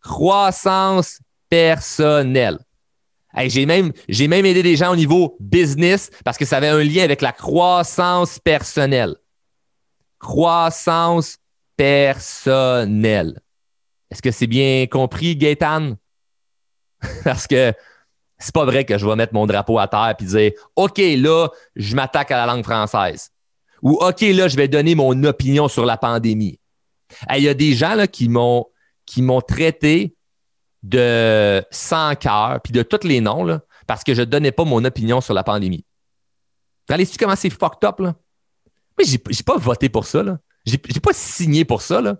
Croissance 0.03 1.21
personnelle 1.49 2.59
j'ai 3.47 3.67
même, 3.67 3.93
j'ai 4.09 4.27
même 4.27 4.45
aidé 4.47 4.63
des 4.63 4.77
gens 4.77 4.93
au 4.93 4.97
niveau 4.97 5.37
business 5.39 6.11
parce 6.25 6.37
que 6.37 6.45
ça 6.45 6.57
avait 6.57 6.69
un 6.69 6.83
lien 6.83 7.05
avec 7.05 7.23
la 7.23 7.33
croissance 7.33 8.39
personnelle. 8.41 9.15
Croissance 10.19 11.39
personnelle. 11.77 13.41
Est-ce 14.11 14.23
que 14.23 14.31
c'est 14.31 14.47
bien 14.47 14.87
compris, 14.87 15.37
Gaëtan? 15.37 15.95
parce 17.25 17.47
que 17.47 17.73
c'est 18.39 18.55
pas 18.55 18.65
vrai 18.65 18.85
que 18.85 18.99
je 18.99 19.07
vais 19.07 19.17
mettre 19.17 19.35
mon 19.35 19.47
drapeau 19.47 19.79
à 19.79 19.89
terre 19.89 20.15
et 20.19 20.25
dire 20.25 20.53
OK, 20.77 20.99
là, 20.99 21.49
je 21.77 21.95
m'attaque 21.95 22.31
à 22.31 22.37
la 22.37 22.53
langue 22.53 22.65
française. 22.65 23.31
Ou 23.83 23.93
OK, 23.95 24.21
là, 24.21 24.49
je 24.49 24.57
vais 24.57 24.69
donner 24.69 24.95
mon 24.95 25.25
opinion 25.25 25.69
sur 25.69 25.85
la 25.85 25.97
pandémie. 25.97 26.59
Il 27.35 27.43
y 27.43 27.49
a 27.49 27.55
des 27.55 27.75
gens 27.75 27.97
qui 28.11 28.29
m'ont 28.29 29.41
traité 29.41 30.17
de 30.83 31.65
sans 31.71 32.15
cœur, 32.15 32.61
puis 32.63 32.73
de 32.73 32.83
tous 32.83 33.07
les 33.07 33.21
noms, 33.21 33.61
parce 33.87 34.05
que 34.05 34.15
je 34.15 34.21
ne 34.21 34.27
donnais 34.27 34.53
pas 34.53 34.65
mon 34.65 34.85
opinion 34.85 35.21
sur 35.21 35.35
la 35.35 35.43
pandémie. 35.43 35.85
Regardez-tu 36.89 37.19
comment 37.19 37.37
c'est 37.37 37.51
fucked 37.51 37.85
up, 37.85 38.01
là? 38.01 38.15
Mais 38.99 39.05
j'ai, 39.05 39.19
pas 39.19 39.57
voté 39.57 39.89
pour 39.89 40.07
ça, 40.07 40.23
là. 40.23 40.39
J'ai, 40.67 40.79
pas 40.79 41.13
signé 41.13 41.65
pour 41.65 41.83
ça, 41.83 42.01
là. 42.01 42.17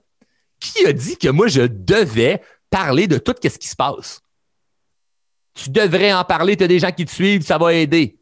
Qui 0.61 0.87
a 0.87 0.93
dit 0.93 1.17
que 1.17 1.29
moi, 1.29 1.49
je 1.49 1.63
devais 1.63 2.41
parler 2.71 3.07
de 3.07 3.19
tout 3.19 3.35
ce 3.43 3.59
qui 3.59 3.69
se 3.69 3.77
passe? 3.77 4.21
Tu 5.55 5.71
devrais 5.71 6.13
en 6.13 6.25
parler, 6.25 6.57
tu 6.57 6.65
as 6.65 6.69
des 6.69 6.79
gens 6.79 6.93
qui 6.93 7.05
te 7.05 7.11
suivent, 7.11 7.45
ça 7.45 7.59
va 7.59 7.75
aider. 7.75 8.21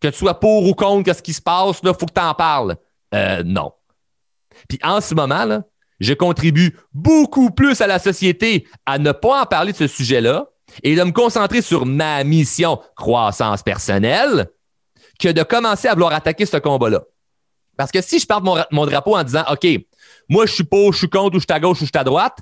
Que 0.00 0.08
tu 0.08 0.18
sois 0.18 0.38
pour 0.38 0.66
ou 0.66 0.74
contre 0.74 1.14
ce 1.14 1.22
qui 1.22 1.32
se 1.32 1.42
passe, 1.42 1.80
il 1.82 1.88
faut 1.88 2.06
que 2.06 2.12
tu 2.12 2.20
en 2.20 2.34
parles. 2.34 2.76
Euh, 3.14 3.42
non. 3.44 3.72
Puis 4.68 4.78
en 4.82 5.00
ce 5.00 5.14
moment, 5.14 5.44
là, 5.44 5.64
je 6.00 6.14
contribue 6.14 6.76
beaucoup 6.92 7.50
plus 7.50 7.80
à 7.80 7.86
la 7.86 7.98
société 7.98 8.66
à 8.86 8.98
ne 8.98 9.12
pas 9.12 9.42
en 9.42 9.46
parler 9.46 9.72
de 9.72 9.76
ce 9.76 9.86
sujet-là 9.86 10.48
et 10.82 10.96
de 10.96 11.02
me 11.02 11.12
concentrer 11.12 11.62
sur 11.62 11.86
ma 11.86 12.24
mission 12.24 12.80
croissance 12.96 13.62
personnelle 13.62 14.50
que 15.20 15.28
de 15.28 15.42
commencer 15.42 15.88
à 15.88 15.94
vouloir 15.94 16.12
attaquer 16.12 16.46
ce 16.46 16.56
combat-là. 16.56 17.02
Parce 17.82 17.90
que 17.90 18.00
si 18.00 18.20
je 18.20 18.26
porte 18.26 18.44
mon, 18.44 18.86
drapeau 18.86 19.16
en 19.16 19.24
disant 19.24 19.42
OK, 19.50 19.66
moi 20.28 20.46
je 20.46 20.52
suis 20.52 20.62
pas, 20.62 20.92
je 20.92 20.98
suis 20.98 21.08
contre, 21.08 21.34
ou 21.34 21.40
je 21.40 21.44
suis 21.44 21.52
à 21.52 21.58
gauche, 21.58 21.78
ou 21.78 21.84
je 21.84 21.86
suis 21.86 21.98
à 21.98 22.04
droite, 22.04 22.38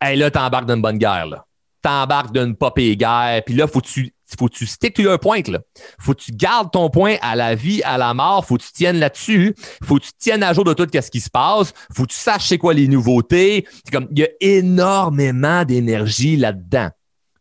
hey, 0.00 0.16
là, 0.16 0.28
t'embarques 0.28 0.66
dans 0.66 0.74
une 0.74 0.82
bonne 0.82 0.98
guerre. 0.98 1.26
Là. 1.26 1.46
T'embarques 1.82 2.32
d'une 2.32 2.56
popée 2.56 2.96
guerre, 2.96 3.42
puis 3.46 3.54
là, 3.54 3.68
faut 3.68 3.80
tu 3.80 4.12
faut 4.36 4.48
que 4.48 4.54
tu 4.54 4.66
stick 4.66 4.94
to 4.94 5.02
your 5.02 5.20
point. 5.20 5.42
Là. 5.46 5.60
Faut 6.00 6.14
que 6.14 6.20
tu 6.20 6.32
gardes 6.32 6.72
ton 6.72 6.90
point 6.90 7.14
à 7.22 7.36
la 7.36 7.54
vie, 7.54 7.80
à 7.84 7.96
la 7.96 8.12
mort. 8.12 8.44
Faut 8.44 8.56
que 8.56 8.64
tu 8.64 8.72
tiennes 8.72 8.98
là-dessus. 8.98 9.54
Faut 9.84 10.00
que 10.00 10.06
tu 10.06 10.10
tiennes 10.18 10.42
à 10.42 10.52
jour 10.52 10.64
de 10.64 10.72
tout 10.72 10.88
ce 10.92 11.10
qui 11.12 11.20
se 11.20 11.30
passe. 11.30 11.72
Faut 11.94 12.02
que 12.02 12.12
tu 12.12 12.18
saches 12.18 12.48
c'est 12.48 12.58
quoi 12.58 12.74
les 12.74 12.88
nouveautés. 12.88 13.68
Comme, 13.92 14.08
il 14.10 14.18
y 14.18 14.24
a 14.24 14.28
énormément 14.40 15.64
d'énergie 15.64 16.36
là-dedans. 16.36 16.90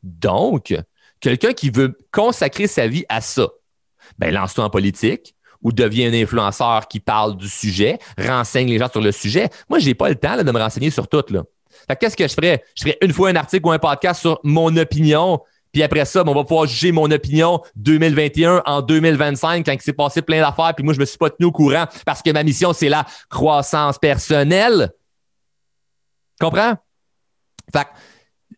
Donc, 0.04 0.76
quelqu'un 1.20 1.54
qui 1.54 1.72
veut 1.72 1.98
consacrer 2.12 2.68
sa 2.68 2.86
vie 2.88 3.04
à 3.10 3.20
ça, 3.20 3.48
ben, 4.20 4.32
lance-toi 4.32 4.64
en 4.64 4.70
politique 4.70 5.35
ou 5.66 5.72
deviens 5.72 6.12
un 6.12 6.14
influenceur 6.14 6.88
qui 6.88 7.00
parle 7.00 7.36
du 7.36 7.50
sujet, 7.50 7.98
renseigne 8.20 8.70
les 8.70 8.78
gens 8.78 8.88
sur 8.88 9.02
le 9.02 9.12
sujet. 9.12 9.50
Moi, 9.68 9.80
j'ai 9.80 9.96
pas 9.96 10.10
le 10.10 10.16
temps 10.16 10.38
de 10.38 10.52
me 10.52 10.60
renseigner 10.60 10.92
sur 10.92 11.08
tout. 11.08 11.24
Qu'est-ce 12.00 12.16
que 12.16 12.28
je 12.28 12.34
ferais? 12.34 12.64
Je 12.76 12.84
ferais 12.84 12.98
une 13.02 13.12
fois 13.12 13.30
un 13.30 13.36
article 13.36 13.66
ou 13.66 13.72
un 13.72 13.80
podcast 13.80 14.22
sur 14.22 14.40
mon 14.44 14.78
opinion 14.78 15.42
puis 15.74 15.84
après 15.84 16.06
ça, 16.06 16.24
ben, 16.24 16.32
on 16.32 16.36
va 16.36 16.46
pouvoir 16.46 16.68
juger 16.68 16.94
mon 16.94 17.12
opinion 17.12 17.62
2021 17.76 18.64
en 18.66 18.82
2025 18.82 19.66
quand 19.66 19.74
il 19.74 19.82
s'est 19.82 19.92
passé 19.92 20.22
plein 20.22 20.40
d'affaires. 20.40 20.74
Puis 20.74 20.86
moi, 20.86 20.94
je 20.94 21.02
me 21.02 21.04
suis 21.04 21.18
pas 21.18 21.30
tenu 21.30 21.48
au 21.48 21.52
courant 21.52 21.84
parce 22.06 22.22
que 22.22 22.32
ma 22.32 22.44
mission, 22.44 22.72
c'est 22.72 22.88
la 22.88 23.06
croissance 23.30 24.00
personnelle. 24.00 24.94
Comprends? 26.40 26.76
Fait 27.74 27.88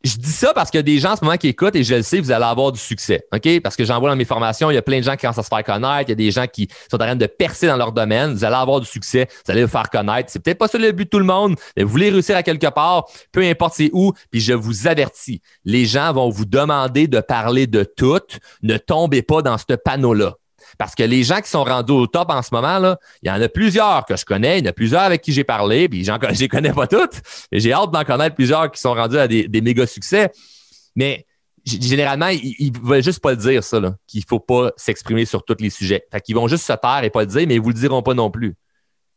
je 0.03 0.17
dis 0.17 0.31
ça 0.31 0.53
parce 0.53 0.69
qu'il 0.69 0.77
y 0.77 0.79
a 0.79 0.83
des 0.83 0.99
gens 0.99 1.11
en 1.11 1.15
ce 1.15 1.23
moment 1.23 1.37
qui 1.37 1.47
écoutent 1.47 1.75
et 1.75 1.83
je 1.83 1.95
le 1.95 2.01
sais, 2.01 2.19
vous 2.19 2.31
allez 2.31 2.45
avoir 2.45 2.71
du 2.71 2.79
succès. 2.79 3.25
OK? 3.33 3.61
Parce 3.61 3.75
que 3.75 3.83
j'en 3.83 3.99
vois 3.99 4.09
dans 4.09 4.15
mes 4.15 4.25
formations, 4.25 4.71
il 4.71 4.75
y 4.75 4.77
a 4.77 4.81
plein 4.81 4.99
de 4.99 5.03
gens 5.03 5.13
qui 5.13 5.21
commencent 5.21 5.37
à 5.37 5.43
se 5.43 5.47
faire 5.47 5.63
connaître, 5.63 6.05
il 6.07 6.09
y 6.09 6.11
a 6.11 6.15
des 6.15 6.31
gens 6.31 6.47
qui 6.47 6.67
sont 6.89 6.95
en 6.95 7.05
train 7.05 7.15
de 7.15 7.25
percer 7.25 7.67
dans 7.67 7.77
leur 7.77 7.91
domaine. 7.91 8.33
Vous 8.33 8.43
allez 8.43 8.55
avoir 8.55 8.79
du 8.79 8.87
succès, 8.87 9.27
vous 9.45 9.51
allez 9.51 9.63
vous 9.63 9.71
faire 9.71 9.89
connaître. 9.89 10.29
C'est 10.31 10.39
peut-être 10.39 10.57
pas 10.57 10.67
ça 10.67 10.77
le 10.77 10.91
but 10.91 11.05
de 11.05 11.09
tout 11.09 11.19
le 11.19 11.25
monde, 11.25 11.55
mais 11.75 11.83
vous 11.83 11.89
voulez 11.89 12.09
réussir 12.09 12.35
à 12.35 12.43
quelque 12.43 12.67
part, 12.67 13.05
peu 13.31 13.41
importe 13.41 13.75
c'est 13.75 13.89
où, 13.93 14.13
puis 14.31 14.41
je 14.41 14.53
vous 14.53 14.87
avertis, 14.87 15.41
les 15.65 15.85
gens 15.85 16.13
vont 16.13 16.29
vous 16.29 16.45
demander 16.45 17.07
de 17.07 17.19
parler 17.19 17.67
de 17.67 17.83
tout. 17.83 18.21
Ne 18.63 18.77
tombez 18.77 19.21
pas 19.21 19.41
dans 19.41 19.57
ce 19.57 19.73
panneau-là. 19.73 20.35
Parce 20.77 20.93
que 20.93 21.03
les 21.03 21.23
gens 21.23 21.41
qui 21.41 21.49
sont 21.49 21.63
rendus 21.63 21.91
au 21.91 22.07
top 22.07 22.29
en 22.29 22.41
ce 22.41 22.49
moment, 22.51 22.95
il 23.23 23.27
y 23.27 23.31
en 23.31 23.41
a 23.41 23.49
plusieurs 23.49 24.05
que 24.05 24.15
je 24.15 24.25
connais, 24.25 24.59
il 24.59 24.65
y 24.65 24.67
en 24.67 24.69
a 24.69 24.73
plusieurs 24.73 25.01
avec 25.01 25.21
qui 25.21 25.31
j'ai 25.31 25.43
parlé, 25.43 25.89
puis 25.89 26.03
je 26.03 26.11
ne 26.11 26.39
les 26.39 26.47
connais 26.47 26.73
pas 26.73 26.87
toutes. 26.87 27.21
Et 27.51 27.59
j'ai 27.59 27.73
hâte 27.73 27.91
d'en 27.91 28.03
connaître 28.03 28.35
plusieurs 28.35 28.71
qui 28.71 28.79
sont 28.79 28.93
rendus 28.93 29.17
à 29.17 29.27
des, 29.27 29.61
méga 29.61 29.87
succès. 29.87 30.31
Mais 30.95 31.25
généralement, 31.65 32.29
ils 32.29 32.71
ne 32.71 32.87
veulent 32.87 33.03
juste 33.03 33.19
pas 33.19 33.31
le 33.31 33.37
dire, 33.37 33.63
ça, 33.63 33.79
qu'il 34.05 34.19
ne 34.19 34.25
faut 34.27 34.39
pas 34.39 34.71
s'exprimer 34.77 35.25
sur 35.25 35.43
tous 35.43 35.57
les 35.59 35.69
sujets. 35.69 36.05
Fait 36.11 36.21
qu'ils 36.21 36.35
vont 36.35 36.47
juste 36.47 36.63
se 36.63 36.73
taire 36.73 37.03
et 37.03 37.09
pas 37.09 37.21
le 37.21 37.27
dire, 37.27 37.47
mais 37.47 37.55
ils 37.55 37.59
ne 37.59 37.63
vous 37.63 37.69
le 37.69 37.75
diront 37.75 38.03
pas 38.03 38.13
non 38.13 38.29
plus 38.29 38.55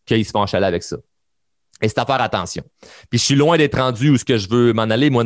qu'ils 0.07 0.25
se 0.25 0.31
font 0.31 0.41
enchaler 0.41 0.67
avec 0.67 0.83
ça. 0.83 0.97
Et 1.83 1.89
c'est 1.89 1.99
à 1.99 2.05
faire 2.05 2.21
attention. 2.21 2.63
Puis 3.09 3.19
je 3.19 3.25
suis 3.25 3.35
loin 3.35 3.57
d'être 3.57 3.79
rendu 3.79 4.11
où 4.11 4.19
ce 4.19 4.25
que 4.25 4.37
je 4.37 4.49
veux 4.49 4.73
m'en 4.73 4.83
aller. 4.83 5.09
Moi, 5.09 5.25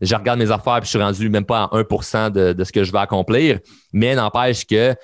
je 0.00 0.14
regarde 0.14 0.38
mes 0.38 0.50
affaires 0.50 0.80
puis 0.80 0.86
je 0.86 0.90
suis 0.90 0.98
rendu 1.02 1.28
même 1.28 1.44
pas 1.44 1.64
à 1.64 1.76
1 1.76 2.30
de, 2.30 2.52
de 2.54 2.64
ce 2.64 2.72
que 2.72 2.84
je 2.84 2.92
veux 2.92 2.98
accomplir. 2.98 3.58
Mais 3.92 4.14
n'empêche 4.14 4.66
que 4.66 4.96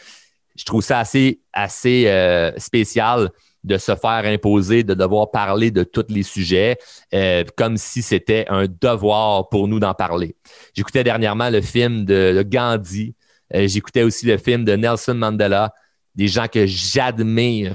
je 0.57 0.65
trouve 0.65 0.83
ça 0.83 0.99
assez, 0.99 1.41
assez 1.53 2.07
euh, 2.07 2.53
spécial 2.59 3.31
de 3.65 3.79
se 3.79 3.95
faire 3.97 4.25
imposer, 4.25 4.85
de 4.85 4.95
devoir 4.95 5.31
parler 5.31 5.71
de 5.71 5.83
tous 5.83 6.07
les 6.09 6.23
sujets, 6.23 6.79
euh, 7.13 7.45
comme 7.57 7.77
si 7.77 8.01
c'était 8.01 8.47
un 8.49 8.67
devoir 8.67 9.49
pour 9.49 9.67
nous 9.67 9.81
d'en 9.81 9.93
parler. 9.93 10.37
J'écoutais 10.75 11.03
dernièrement 11.03 11.51
le 11.51 11.61
film 11.61 12.05
de, 12.05 12.45
Gandhi, 12.47 13.15
euh, 13.55 13.67
j'écoutais 13.67 14.05
aussi 14.05 14.25
le 14.27 14.39
film 14.39 14.65
de 14.65 14.75
Nelson 14.75 15.15
Mandela, 15.15 15.75
des 16.15 16.29
gens 16.29 16.47
que 16.47 16.65
j'admire, 16.65 17.75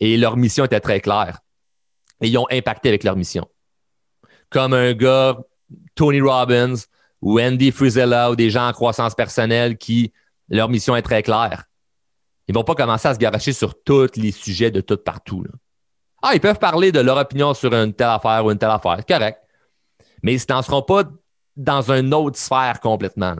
et 0.00 0.16
leur 0.18 0.36
mission 0.36 0.66
était 0.66 0.80
très 0.80 1.00
claire. 1.00 1.40
Et 2.20 2.28
ils 2.28 2.38
ont 2.38 2.46
impacté 2.50 2.90
avec 2.90 3.02
leur 3.02 3.16
mission. 3.16 3.48
Comme 4.50 4.74
un 4.74 4.92
gars, 4.92 5.38
Tony 5.94 6.20
Robbins, 6.20 6.76
ou 7.22 7.40
Andy 7.40 7.72
Frizella, 7.72 8.30
ou 8.30 8.36
des 8.36 8.50
gens 8.50 8.68
en 8.68 8.72
croissance 8.72 9.14
personnelle 9.14 9.78
qui, 9.78 10.12
leur 10.48 10.68
mission 10.68 10.94
est 10.94 11.02
très 11.02 11.22
claire 11.22 11.64
ils 12.48 12.54
vont 12.54 12.64
pas 12.64 12.74
commencer 12.74 13.08
à 13.08 13.14
se 13.14 13.18
garocher 13.18 13.52
sur 13.52 13.82
tous 13.82 14.16
les 14.16 14.30
sujets 14.30 14.70
de 14.70 14.80
tout 14.80 14.96
partout. 14.96 15.44
Ah, 16.22 16.32
ils 16.34 16.40
peuvent 16.40 16.58
parler 16.58 16.92
de 16.92 17.00
leur 17.00 17.16
opinion 17.18 17.54
sur 17.54 17.72
une 17.72 17.92
telle 17.92 18.08
affaire 18.08 18.44
ou 18.44 18.50
une 18.50 18.58
telle 18.58 18.70
affaire. 18.70 19.04
Correct. 19.06 19.38
Mais 20.22 20.34
ils 20.34 20.54
ne 20.54 20.62
seront 20.62 20.82
pas 20.82 21.04
dans 21.56 21.90
une 21.90 22.12
autre 22.14 22.38
sphère 22.38 22.80
complètement. 22.80 23.34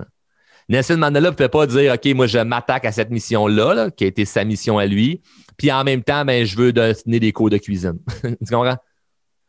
Nelson 0.69 0.97
Mandela 0.97 1.31
ne 1.31 1.35
peut 1.35 1.49
pas 1.49 1.67
dire 1.67 1.95
OK, 1.95 2.15
moi, 2.15 2.27
je 2.27 2.39
m'attaque 2.39 2.85
à 2.85 2.93
cette 2.93 3.11
mission-là, 3.11 3.91
qui 3.91 4.05
a 4.05 4.07
été 4.09 4.25
sa 4.25 4.45
mission 4.45 4.79
à 4.79 4.87
lui. 4.87 5.23
Puis 5.57 5.71
en 5.71 5.85
même 5.85 6.03
temps, 6.03 6.25
ben, 6.25 6.45
je 6.45 6.57
veux 6.57 6.73
donner 6.73 7.21
des 7.21 7.33
cours 7.33 7.51
de 7.51 7.59
cuisine. 7.59 7.99
tu 8.23 8.53
comprends? 8.53 8.77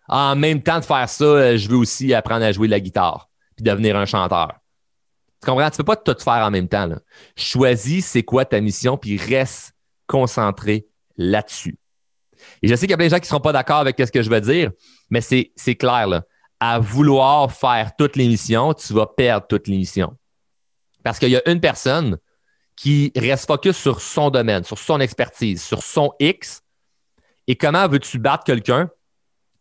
En 0.07 0.35
même 0.35 0.61
temps 0.61 0.79
de 0.79 0.85
faire 0.85 1.09
ça, 1.09 1.57
je 1.57 1.67
veux 1.67 1.75
aussi 1.75 2.13
apprendre 2.13 2.45
à 2.45 2.51
jouer 2.51 2.67
de 2.67 2.71
la 2.71 2.79
guitare 2.79 3.29
puis 3.55 3.63
devenir 3.63 3.97
un 3.97 4.05
chanteur. 4.05 4.53
Tu 5.41 5.45
comprends? 5.45 5.69
Tu 5.69 5.77
peux 5.77 5.83
pas 5.83 5.95
tout 5.95 6.15
faire 6.19 6.45
en 6.45 6.51
même 6.51 6.67
temps. 6.67 6.89
Choisis 7.35 8.05
c'est 8.05 8.23
quoi 8.23 8.45
ta 8.45 8.59
mission, 8.59 8.97
puis 8.97 9.17
reste 9.17 9.73
concentré 10.07 10.87
là-dessus. 11.15 11.77
Et 12.61 12.67
je 12.67 12.75
sais 12.75 12.81
qu'il 12.81 12.91
y 12.91 12.93
a 12.93 12.97
plein 12.97 13.07
de 13.07 13.11
gens 13.11 13.17
qui 13.17 13.23
ne 13.23 13.27
seront 13.27 13.41
pas 13.41 13.51
d'accord 13.51 13.77
avec 13.77 13.97
ce 13.99 14.11
que 14.11 14.21
je 14.21 14.29
veux 14.29 14.41
dire, 14.41 14.71
mais 15.09 15.21
c'est, 15.21 15.75
clair. 15.75 16.07
Là. 16.07 16.23
À 16.59 16.79
vouloir 16.79 17.51
faire 17.51 17.91
toutes 17.97 18.15
les 18.15 18.27
missions, 18.27 18.73
tu 18.73 18.93
vas 18.93 19.05
perdre 19.05 19.45
toutes 19.47 19.67
les 19.67 19.77
missions. 19.77 20.15
Parce 21.03 21.19
qu'il 21.19 21.29
y 21.29 21.37
a 21.37 21.49
une 21.49 21.59
personne 21.59 22.17
qui 22.75 23.11
reste 23.15 23.47
focus 23.47 23.77
sur 23.77 24.01
son 24.01 24.29
domaine, 24.29 24.63
sur 24.63 24.77
son 24.77 24.99
expertise, 24.99 25.63
sur 25.63 25.83
son 25.83 26.13
X. 26.19 26.61
Et 27.47 27.55
comment 27.55 27.87
veux-tu 27.87 28.19
battre 28.19 28.43
quelqu'un 28.43 28.89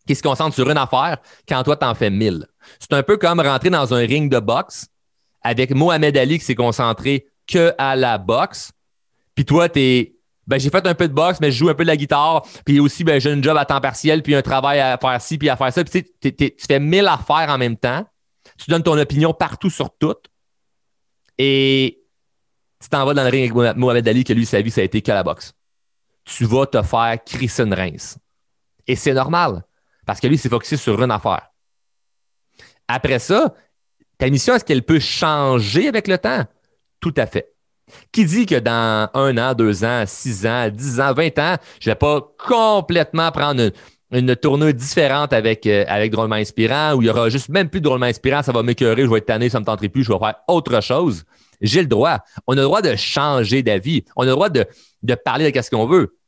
qui 0.06 0.14
se 0.14 0.22
concentre 0.22 0.54
sur 0.54 0.68
une 0.70 0.76
affaire 0.76 1.18
quand 1.48 1.62
toi, 1.62 1.76
tu 1.76 1.86
en 1.86 1.94
fais 1.94 2.10
mille? 2.10 2.46
C'est 2.78 2.92
un 2.92 3.02
peu 3.02 3.16
comme 3.16 3.40
rentrer 3.40 3.70
dans 3.70 3.94
un 3.94 3.98
ring 3.98 4.30
de 4.30 4.38
boxe 4.38 4.86
avec 5.46 5.72
Mohamed 5.72 6.16
Ali 6.16 6.40
qui 6.40 6.44
s'est 6.44 6.56
concentré 6.56 7.28
que 7.46 7.72
à 7.78 7.94
la 7.94 8.18
boxe. 8.18 8.72
Puis 9.36 9.44
toi, 9.44 9.68
t'es. 9.68 10.16
Ben, 10.48 10.58
j'ai 10.58 10.70
fait 10.70 10.84
un 10.84 10.94
peu 10.94 11.06
de 11.08 11.12
boxe, 11.12 11.38
mais 11.40 11.52
je 11.52 11.58
joue 11.58 11.68
un 11.68 11.74
peu 11.74 11.84
de 11.84 11.88
la 11.88 11.96
guitare. 11.96 12.44
Puis 12.64 12.80
aussi, 12.80 13.04
ben, 13.04 13.20
j'ai 13.20 13.30
un 13.30 13.40
job 13.40 13.56
à 13.56 13.64
temps 13.64 13.80
partiel, 13.80 14.22
puis 14.22 14.34
un 14.34 14.42
travail 14.42 14.80
à 14.80 14.98
faire 14.98 15.20
ci, 15.20 15.38
puis 15.38 15.48
à 15.48 15.56
faire 15.56 15.72
ça. 15.72 15.84
Puis 15.84 16.04
tu 16.20 16.52
fais 16.66 16.80
mille 16.80 17.06
affaires 17.06 17.46
en 17.48 17.58
même 17.58 17.76
temps. 17.76 18.04
Tu 18.58 18.70
donnes 18.70 18.82
ton 18.82 18.98
opinion 18.98 19.32
partout 19.32 19.70
sur 19.70 19.90
tout. 19.96 20.16
Et 21.38 22.02
tu 22.80 22.88
t'en 22.88 23.04
vas 23.04 23.14
dans 23.14 23.22
le 23.22 23.30
ring 23.30 23.56
avec 23.56 23.76
Mohamed 23.76 24.08
Ali, 24.08 24.24
que 24.24 24.32
lui, 24.32 24.46
sa 24.46 24.60
vie, 24.60 24.70
ça 24.70 24.80
a 24.80 24.84
été 24.84 25.00
que 25.00 25.12
la 25.12 25.22
boxe. 25.22 25.52
Tu 26.24 26.44
vas 26.44 26.66
te 26.66 26.82
faire 26.82 27.18
Christian 27.24 27.70
Reims. 27.70 28.18
Et 28.86 28.96
c'est 28.96 29.14
normal, 29.14 29.64
parce 30.06 30.18
que 30.18 30.26
lui, 30.26 30.38
s'est 30.38 30.48
focusé 30.48 30.76
sur 30.76 31.00
une 31.00 31.10
affaire. 31.10 31.50
Après 32.88 33.18
ça, 33.18 33.52
ta 34.18 34.30
mission, 34.30 34.54
est-ce 34.54 34.64
qu'elle 34.64 34.82
peut 34.82 35.00
changer 35.00 35.88
avec 35.88 36.08
le 36.08 36.18
temps? 36.18 36.44
Tout 37.00 37.14
à 37.16 37.26
fait. 37.26 37.52
Qui 38.10 38.24
dit 38.24 38.46
que 38.46 38.58
dans 38.58 39.08
un 39.14 39.38
an, 39.38 39.54
deux 39.54 39.84
ans, 39.84 40.04
six 40.06 40.46
ans, 40.46 40.68
dix 40.70 41.00
ans, 41.00 41.12
vingt 41.12 41.38
ans, 41.38 41.56
je 41.80 41.88
ne 41.88 41.92
vais 41.92 41.98
pas 41.98 42.20
complètement 42.38 43.30
prendre 43.30 43.70
une, 44.10 44.36
tournure 44.36 44.74
différente 44.74 45.32
avec, 45.32 45.66
euh, 45.66 45.84
avec 45.86 46.10
Drôlement 46.10 46.36
Inspirant, 46.36 46.94
où 46.94 47.02
il 47.02 47.06
y 47.06 47.10
aura 47.10 47.28
juste 47.28 47.48
même 47.48 47.68
plus 47.68 47.80
de 47.80 47.84
Drôlement 47.84 48.06
Inspirant, 48.06 48.42
ça 48.42 48.52
va 48.52 48.62
m'écœurer, 48.62 49.02
je 49.02 49.10
vais 49.10 49.18
être 49.18 49.26
tanné, 49.26 49.48
ça 49.48 49.58
ne 49.58 49.62
me 49.62 49.66
tenterait 49.66 49.88
plus, 49.88 50.02
je 50.02 50.12
vais 50.12 50.18
faire 50.18 50.34
autre 50.48 50.80
chose. 50.80 51.24
J'ai 51.60 51.80
le 51.80 51.86
droit. 51.86 52.18
On 52.46 52.52
a 52.54 52.56
le 52.56 52.62
droit 52.62 52.82
de 52.82 52.94
changer 52.96 53.62
d'avis. 53.62 54.04
On 54.14 54.22
a 54.22 54.26
le 54.26 54.32
droit 54.32 54.50
de, 54.50 54.66
parler 55.24 55.50
de 55.50 55.62
ce 55.62 55.70
qu'on 55.70 55.86
veut. 55.86 56.18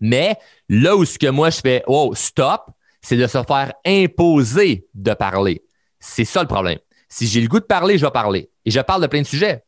Mais 0.00 0.36
là 0.68 0.96
où 0.96 1.04
ce 1.04 1.18
que 1.18 1.26
moi 1.26 1.50
je 1.50 1.60
fais, 1.60 1.82
oh, 1.86 2.12
stop, 2.14 2.70
c'est 3.02 3.16
de 3.16 3.26
se 3.26 3.42
faire 3.42 3.72
imposer 3.84 4.86
de 4.94 5.12
parler. 5.12 5.64
C'est 5.98 6.24
ça 6.24 6.42
le 6.42 6.48
problème. 6.48 6.78
Si 7.10 7.26
j'ai 7.26 7.40
le 7.40 7.48
goût 7.48 7.60
de 7.60 7.64
parler, 7.64 7.98
je 7.98 8.06
vais 8.06 8.10
parler. 8.10 8.50
Et 8.64 8.70
je 8.70 8.80
parle 8.80 9.02
de 9.02 9.08
plein 9.08 9.20
de 9.20 9.26
sujets. 9.26 9.64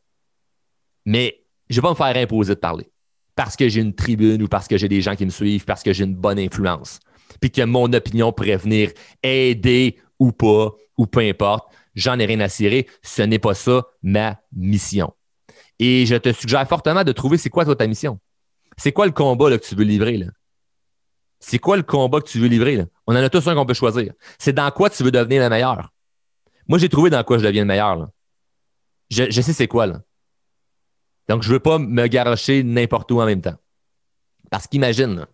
Mais 1.05 1.43
je 1.69 1.75
ne 1.75 1.81
vais 1.81 1.85
pas 1.85 1.89
me 1.91 2.13
faire 2.13 2.23
imposer 2.23 2.55
de 2.55 2.59
parler. 2.59 2.89
Parce 3.35 3.55
que 3.55 3.67
j'ai 3.67 3.81
une 3.81 3.93
tribune 3.93 4.41
ou 4.41 4.47
parce 4.47 4.67
que 4.67 4.77
j'ai 4.77 4.87
des 4.87 5.01
gens 5.01 5.15
qui 5.15 5.25
me 5.25 5.31
suivent, 5.31 5.65
parce 5.65 5.83
que 5.83 5.91
j'ai 5.91 6.05
une 6.05 6.15
bonne 6.15 6.39
influence. 6.39 6.99
Puis 7.41 7.51
que 7.51 7.63
mon 7.63 7.91
opinion 7.91 8.31
pourrait 8.31 8.57
venir 8.57 8.91
aider 9.21 9.99
ou 10.19 10.31
pas, 10.31 10.71
ou 10.97 11.05
peu 11.05 11.19
importe. 11.19 11.71
J'en 11.95 12.17
ai 12.17 12.25
rien 12.25 12.39
à 12.39 12.49
cirer. 12.49 12.87
Ce 13.01 13.21
n'est 13.21 13.39
pas 13.39 13.53
ça 13.53 13.85
ma 14.01 14.39
mission. 14.55 15.13
Et 15.79 16.05
je 16.05 16.15
te 16.15 16.31
suggère 16.31 16.67
fortement 16.67 17.03
de 17.03 17.11
trouver 17.11 17.37
c'est 17.37 17.49
quoi 17.49 17.65
toi, 17.65 17.75
ta 17.75 17.87
mission? 17.87 18.19
C'est 18.77 18.91
quoi 18.91 19.05
le 19.05 19.11
combat 19.11 19.49
que 19.57 19.63
tu 19.63 19.75
veux 19.75 19.83
livrer? 19.83 20.25
C'est 21.39 21.59
quoi 21.59 21.75
le 21.75 21.83
combat 21.83 22.21
que 22.21 22.29
tu 22.29 22.39
veux 22.39 22.47
livrer? 22.47 22.85
On 23.05 23.13
en 23.13 23.17
a 23.17 23.29
tous 23.29 23.45
un 23.47 23.55
qu'on 23.55 23.65
peut 23.65 23.73
choisir. 23.73 24.13
C'est 24.39 24.53
dans 24.53 24.71
quoi 24.71 24.89
tu 24.89 25.03
veux 25.03 25.11
devenir 25.11 25.41
le 25.41 25.49
meilleur? 25.49 25.92
Moi, 26.67 26.79
j'ai 26.79 26.89
trouvé 26.89 27.09
dans 27.09 27.23
quoi 27.23 27.37
je 27.37 27.43
deviens 27.43 27.61
le 27.63 27.67
meilleur. 27.67 28.09
Je, 29.09 29.41
sais 29.41 29.53
c'est 29.53 29.67
quoi. 29.67 29.85
Là. 29.85 30.01
Donc, 31.29 31.43
je 31.43 31.49
ne 31.49 31.53
veux 31.53 31.59
pas 31.59 31.77
me 31.77 32.07
garocher 32.07 32.63
n'importe 32.63 33.11
où 33.11 33.21
en 33.21 33.25
même 33.25 33.41
temps. 33.41 33.55
Parce 34.49 34.67
qu'imagine, 34.67 35.25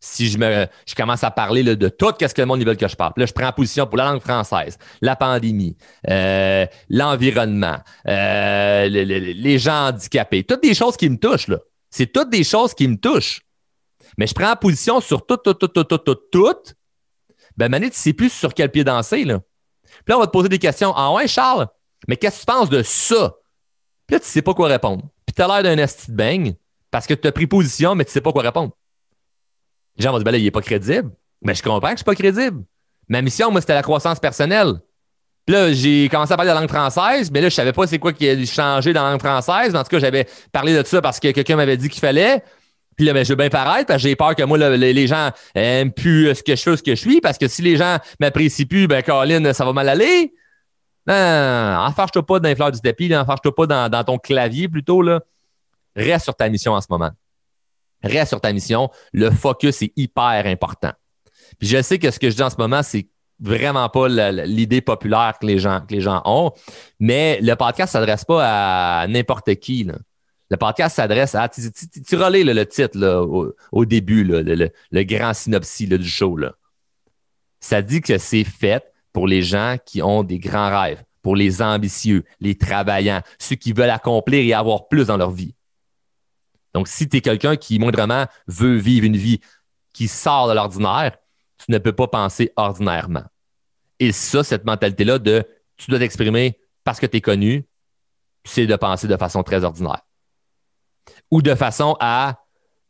si 0.00 0.28
je, 0.28 0.38
me, 0.38 0.66
je 0.86 0.94
commence 0.94 1.24
à 1.24 1.30
parler 1.30 1.62
de 1.62 1.88
tout 1.88 2.12
ce 2.20 2.34
que 2.34 2.42
le 2.42 2.46
monde 2.46 2.62
veut 2.62 2.74
que 2.74 2.86
je 2.86 2.96
parle. 2.96 3.12
là, 3.16 3.26
je 3.26 3.32
prends 3.32 3.50
position 3.52 3.86
pour 3.86 3.96
la 3.96 4.04
langue 4.04 4.20
française, 4.20 4.78
la 5.00 5.16
pandémie, 5.16 5.76
euh, 6.10 6.66
l'environnement, 6.90 7.78
euh, 8.06 8.86
les 8.88 9.58
gens 9.58 9.88
handicapés, 9.88 10.44
toutes 10.44 10.62
des 10.62 10.74
choses 10.74 10.96
qui 10.96 11.08
me 11.08 11.16
touchent. 11.16 11.48
Là. 11.48 11.58
C'est 11.90 12.12
toutes 12.12 12.30
des 12.30 12.44
choses 12.44 12.74
qui 12.74 12.86
me 12.88 12.96
touchent. 12.96 13.40
Mais 14.18 14.26
je 14.26 14.34
prends 14.34 14.54
position 14.56 15.00
sur 15.00 15.24
tout, 15.24 15.36
tout, 15.36 15.54
tout, 15.54 15.68
tout, 15.68 15.84
tout, 15.84 15.98
tout, 15.98 16.14
tout. 16.30 16.74
Ben, 17.56 17.68
Mané, 17.68 17.90
tu 17.90 17.96
sais 17.96 18.12
plus 18.12 18.32
sur 18.32 18.52
quel 18.52 18.70
pied 18.70 18.84
danser. 18.84 19.24
Là. 19.24 19.40
Puis 20.04 20.10
là, 20.12 20.16
on 20.16 20.20
va 20.20 20.26
te 20.26 20.32
poser 20.32 20.48
des 20.48 20.58
questions. 20.58 20.92
Ah 20.96 21.12
ouais, 21.12 21.28
Charles, 21.28 21.66
mais 22.08 22.16
qu'est-ce 22.16 22.36
que 22.36 22.40
tu 22.40 22.46
penses 22.46 22.70
de 22.70 22.82
ça? 22.82 23.34
Puis 24.06 24.14
là, 24.14 24.20
tu 24.20 24.26
ne 24.26 24.30
sais 24.30 24.42
pas 24.42 24.54
quoi 24.54 24.68
répondre. 24.68 25.02
Puis 25.26 25.34
tu 25.34 25.42
as 25.42 25.46
l'air 25.46 25.62
d'un 25.62 25.82
esti 25.82 26.10
de 26.10 26.16
bang 26.16 26.54
parce 26.90 27.06
que 27.06 27.14
tu 27.14 27.26
as 27.26 27.32
pris 27.32 27.46
position, 27.46 27.94
mais 27.94 28.04
tu 28.04 28.10
ne 28.10 28.12
sais 28.12 28.20
pas 28.20 28.32
quoi 28.32 28.42
répondre. 28.42 28.72
Les 29.96 30.02
gens 30.02 30.12
vont 30.12 30.18
dire, 30.18 30.24
ben 30.24 30.32
là, 30.32 30.38
il 30.38 30.44
n'est 30.44 30.50
pas 30.50 30.60
crédible. 30.60 31.10
Mais 31.42 31.54
je 31.54 31.62
comprends 31.62 31.80
que 31.80 31.86
je 31.88 31.92
ne 31.92 31.96
suis 31.98 32.04
pas 32.04 32.14
crédible. 32.14 32.64
Ma 33.08 33.22
mission, 33.22 33.50
moi, 33.50 33.60
c'était 33.60 33.74
la 33.74 33.82
croissance 33.82 34.18
personnelle. 34.18 34.74
Puis 35.46 35.54
là, 35.54 35.72
j'ai 35.72 36.08
commencé 36.08 36.32
à 36.32 36.36
parler 36.36 36.50
de 36.50 36.54
la 36.54 36.60
langue 36.60 36.70
française, 36.70 37.30
mais 37.30 37.40
là, 37.42 37.50
je 37.50 37.54
savais 37.54 37.72
pas 37.72 37.86
c'est 37.86 37.98
quoi 37.98 38.12
qui 38.14 38.28
a 38.28 38.46
changé 38.46 38.92
dans 38.94 39.04
la 39.04 39.10
langue 39.10 39.20
française. 39.20 39.72
Mais 39.72 39.78
en 39.78 39.82
tout 39.82 39.90
cas, 39.90 39.98
j'avais 39.98 40.26
parlé 40.52 40.74
de 40.74 40.86
ça 40.86 41.02
parce 41.02 41.20
que 41.20 41.30
quelqu'un 41.32 41.56
m'avait 41.56 41.76
dit 41.76 41.88
qu'il 41.88 42.00
fallait. 42.00 42.42
Puis 42.96 43.06
là, 43.06 43.12
ben, 43.12 43.24
je 43.24 43.30
veux 43.30 43.36
bien 43.36 43.48
paraître 43.48 43.86
parce 43.86 44.02
que 44.02 44.08
j'ai 44.08 44.16
peur 44.16 44.34
que 44.34 44.42
moi, 44.42 44.58
les, 44.58 45.06
gens 45.06 45.30
aiment 45.54 45.92
plus 45.92 46.34
ce 46.34 46.42
que 46.42 46.54
je 46.54 46.62
fais, 46.62 46.76
ce 46.76 46.82
que 46.82 46.94
je 46.94 47.00
suis. 47.00 47.20
Parce 47.20 47.38
que 47.38 47.48
si 47.48 47.62
les 47.62 47.76
gens 47.76 47.98
m'apprécient 48.20 48.66
plus, 48.66 48.86
ben, 48.86 49.02
Colin, 49.02 49.52
ça 49.52 49.64
va 49.64 49.72
mal 49.72 49.88
aller. 49.88 50.32
Non, 51.06 51.14
enfarge-toi 51.86 52.24
pas 52.24 52.40
dans 52.40 52.48
les 52.48 52.54
fleurs 52.54 52.72
du 52.72 52.80
tapis, 52.80 53.14
enfarge-toi 53.14 53.54
pas 53.54 53.88
dans, 53.88 54.04
ton 54.04 54.18
clavier 54.18 54.68
plutôt. 54.68 55.02
Là. 55.02 55.20
Reste 55.96 56.24
sur 56.24 56.34
ta 56.34 56.48
mission 56.48 56.72
en 56.72 56.80
ce 56.80 56.86
moment. 56.88 57.10
Reste 58.02 58.28
sur 58.28 58.40
ta 58.40 58.52
mission. 58.52 58.90
Le 59.12 59.30
focus 59.30 59.82
est 59.82 59.92
hyper 59.96 60.42
important. 60.46 60.92
Puis 61.58 61.68
je 61.68 61.82
sais 61.82 61.98
que 61.98 62.10
ce 62.10 62.18
que 62.18 62.30
je 62.30 62.36
dis 62.36 62.42
en 62.42 62.50
ce 62.50 62.56
moment, 62.56 62.82
c'est 62.82 63.08
vraiment 63.40 63.88
pas 63.88 64.08
l'idée 64.08 64.80
populaire 64.80 65.34
que 65.40 65.46
les 65.46 65.58
gens, 65.58 65.80
que 65.86 65.94
les 65.94 66.00
gens 66.00 66.22
ont. 66.24 66.52
Mais 67.00 67.38
le 67.42 67.54
podcast 67.54 67.92
s'adresse 67.92 68.24
pas 68.24 69.02
à 69.02 69.06
n'importe 69.06 69.54
qui. 69.56 69.86
Le 70.54 70.56
podcast 70.56 70.94
s'adresse 70.94 71.34
à. 71.34 71.48
Tu, 71.48 71.62
tu, 71.72 72.16
le, 72.16 72.64
titre 72.64 73.56
au, 73.72 73.84
début, 73.84 74.22
le, 74.22 75.02
grand 75.02 75.34
synopsis 75.34 75.88
du 75.88 76.08
show. 76.08 76.38
Ça 77.58 77.82
dit 77.82 78.00
que 78.00 78.18
c'est 78.18 78.44
fait 78.44 78.84
pour 79.12 79.26
les 79.26 79.42
gens 79.42 79.78
qui 79.84 80.00
ont 80.00 80.22
des 80.22 80.38
grands 80.38 80.70
rêves, 80.70 81.02
pour 81.22 81.34
les 81.34 81.60
ambitieux, 81.60 82.22
les 82.38 82.56
travaillants, 82.56 83.20
ceux 83.40 83.56
qui 83.56 83.72
veulent 83.72 83.90
accomplir 83.90 84.44
et 84.44 84.52
avoir 84.52 84.86
plus 84.86 85.08
dans 85.08 85.16
leur 85.16 85.32
vie. 85.32 85.56
Donc, 86.72 86.86
si 86.86 87.08
tu 87.08 87.16
es 87.16 87.20
quelqu'un 87.20 87.56
qui 87.56 87.80
moindrement 87.80 88.26
veut 88.46 88.76
vivre 88.76 89.06
une 89.06 89.16
vie 89.16 89.40
qui 89.92 90.06
sort 90.06 90.48
de 90.48 90.54
l'ordinaire, 90.54 91.16
tu 91.58 91.72
ne 91.72 91.78
peux 91.78 91.94
pas 91.94 92.06
penser 92.06 92.52
ordinairement. 92.54 93.24
Et 93.98 94.12
ça, 94.12 94.44
cette 94.44 94.64
mentalité-là 94.64 95.18
de 95.18 95.42
tu 95.78 95.90
dois 95.90 95.98
t'exprimer 95.98 96.60
parce 96.84 97.00
que 97.00 97.06
tu 97.06 97.16
es 97.16 97.20
connu, 97.20 97.66
c'est 98.44 98.68
de 98.68 98.76
penser 98.76 99.08
de 99.08 99.16
façon 99.16 99.42
très 99.42 99.64
ordinaire. 99.64 100.02
Ou 101.30 101.42
de 101.42 101.54
façon 101.54 101.96
à 102.00 102.36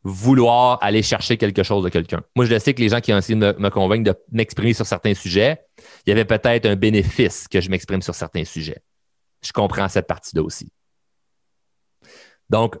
vouloir 0.05 0.77
aller 0.81 1.01
chercher 1.01 1.35
quelque 1.35 1.63
chose 1.63 1.83
de 1.83 1.89
quelqu'un. 1.89 2.21
Moi, 2.35 2.45
je 2.45 2.59
sais 2.59 2.75
que 2.75 2.81
les 2.81 2.89
gens 2.89 3.01
qui 3.01 3.11
ont 3.11 3.17
essayé 3.17 3.37
de 3.37 3.55
me, 3.57 3.69
convaincre 3.69 4.03
de 4.03 4.15
m'exprimer 4.31 4.73
sur 4.73 4.85
certains 4.85 5.15
sujets, 5.15 5.65
il 6.05 6.09
y 6.09 6.11
avait 6.11 6.25
peut-être 6.25 6.67
un 6.67 6.75
bénéfice 6.75 7.47
que 7.47 7.59
je 7.59 7.69
m'exprime 7.71 8.03
sur 8.03 8.13
certains 8.13 8.45
sujets. 8.45 8.83
Je 9.41 9.51
comprends 9.51 9.89
cette 9.89 10.05
partie-là 10.05 10.43
aussi. 10.43 10.71
Donc, 12.47 12.75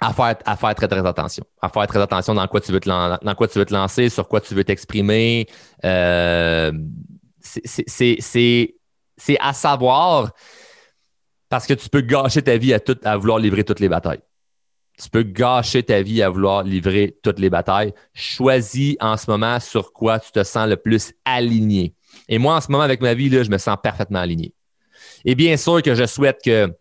à 0.00 0.12
faire, 0.12 0.36
à 0.44 0.56
faire 0.56 0.74
très, 0.74 0.88
très 0.88 1.06
attention. 1.06 1.44
À 1.60 1.68
faire 1.68 1.86
très 1.86 2.00
attention 2.00 2.34
dans 2.34 2.46
quoi 2.48 2.60
tu 2.60 2.72
veux 2.72 2.80
te, 2.80 3.72
lancer, 3.72 4.08
sur 4.08 4.26
quoi 4.26 4.40
tu 4.40 4.54
veux 4.54 4.64
t'exprimer. 4.64 5.46
Euh, 5.84 6.72
c'est 7.40 9.36
à 9.38 9.52
savoir 9.52 10.32
parce 11.48 11.66
que 11.66 11.74
tu 11.74 11.88
peux 11.88 12.00
gâcher 12.00 12.42
ta 12.42 12.56
vie 12.56 12.74
à, 12.74 12.80
tout, 12.80 12.98
à 13.04 13.16
vouloir 13.16 13.38
livrer 13.38 13.62
toutes 13.62 13.78
les 13.78 13.88
batailles. 13.88 14.22
Tu 15.00 15.08
peux 15.10 15.22
gâcher 15.22 15.82
ta 15.82 16.02
vie 16.02 16.22
à 16.22 16.28
vouloir 16.28 16.62
livrer 16.62 17.16
toutes 17.22 17.38
les 17.38 17.50
batailles. 17.50 17.92
Choisis 18.14 18.96
en 19.00 19.16
ce 19.16 19.30
moment 19.30 19.58
sur 19.58 19.92
quoi 19.92 20.20
tu 20.20 20.30
te 20.30 20.42
sens 20.44 20.68
le 20.68 20.76
plus 20.76 21.12
aligné. 21.24 21.94
Et 22.28 22.38
moi, 22.38 22.56
en 22.56 22.60
ce 22.60 22.70
moment, 22.70 22.84
avec 22.84 23.00
ma 23.00 23.14
vie, 23.14 23.30
je 23.30 23.50
me 23.50 23.58
sens 23.58 23.76
parfaitement 23.82 24.20
aligné. 24.20 24.54
Et 25.24 25.34
bien 25.34 25.56
sûr 25.56 25.82
que 25.82 25.94
je 25.94 26.06
souhaite 26.06 26.40
que 26.44 26.72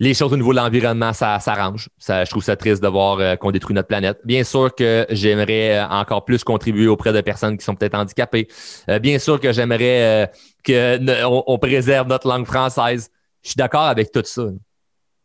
les 0.00 0.14
choses 0.14 0.32
au 0.32 0.36
niveau 0.36 0.52
de 0.52 0.58
l'environnement, 0.58 1.12
ça 1.12 1.38
s'arrange. 1.40 1.88
Je 1.98 2.30
trouve 2.30 2.42
ça 2.42 2.56
triste 2.56 2.82
de 2.82 2.88
voir 2.88 3.18
euh, 3.18 3.36
qu'on 3.36 3.50
détruit 3.50 3.74
notre 3.74 3.88
planète. 3.88 4.20
Bien 4.24 4.44
sûr 4.44 4.72
que 4.74 5.06
j'aimerais 5.10 5.78
euh, 5.78 5.88
encore 5.88 6.24
plus 6.24 6.44
contribuer 6.44 6.86
auprès 6.86 7.12
de 7.12 7.20
personnes 7.20 7.58
qui 7.58 7.64
sont 7.64 7.74
peut-être 7.74 7.96
handicapées. 7.96 8.46
Euh, 8.88 8.98
bien 9.00 9.18
sûr 9.18 9.40
que 9.40 9.52
j'aimerais 9.52 10.30
qu'on 10.64 11.42
on 11.46 11.58
préserve 11.58 12.06
notre 12.06 12.28
langue 12.28 12.46
française. 12.46 13.10
Je 13.42 13.50
suis 13.50 13.56
d'accord 13.56 13.82
avec 13.82 14.12
tout 14.12 14.22
ça. 14.24 14.42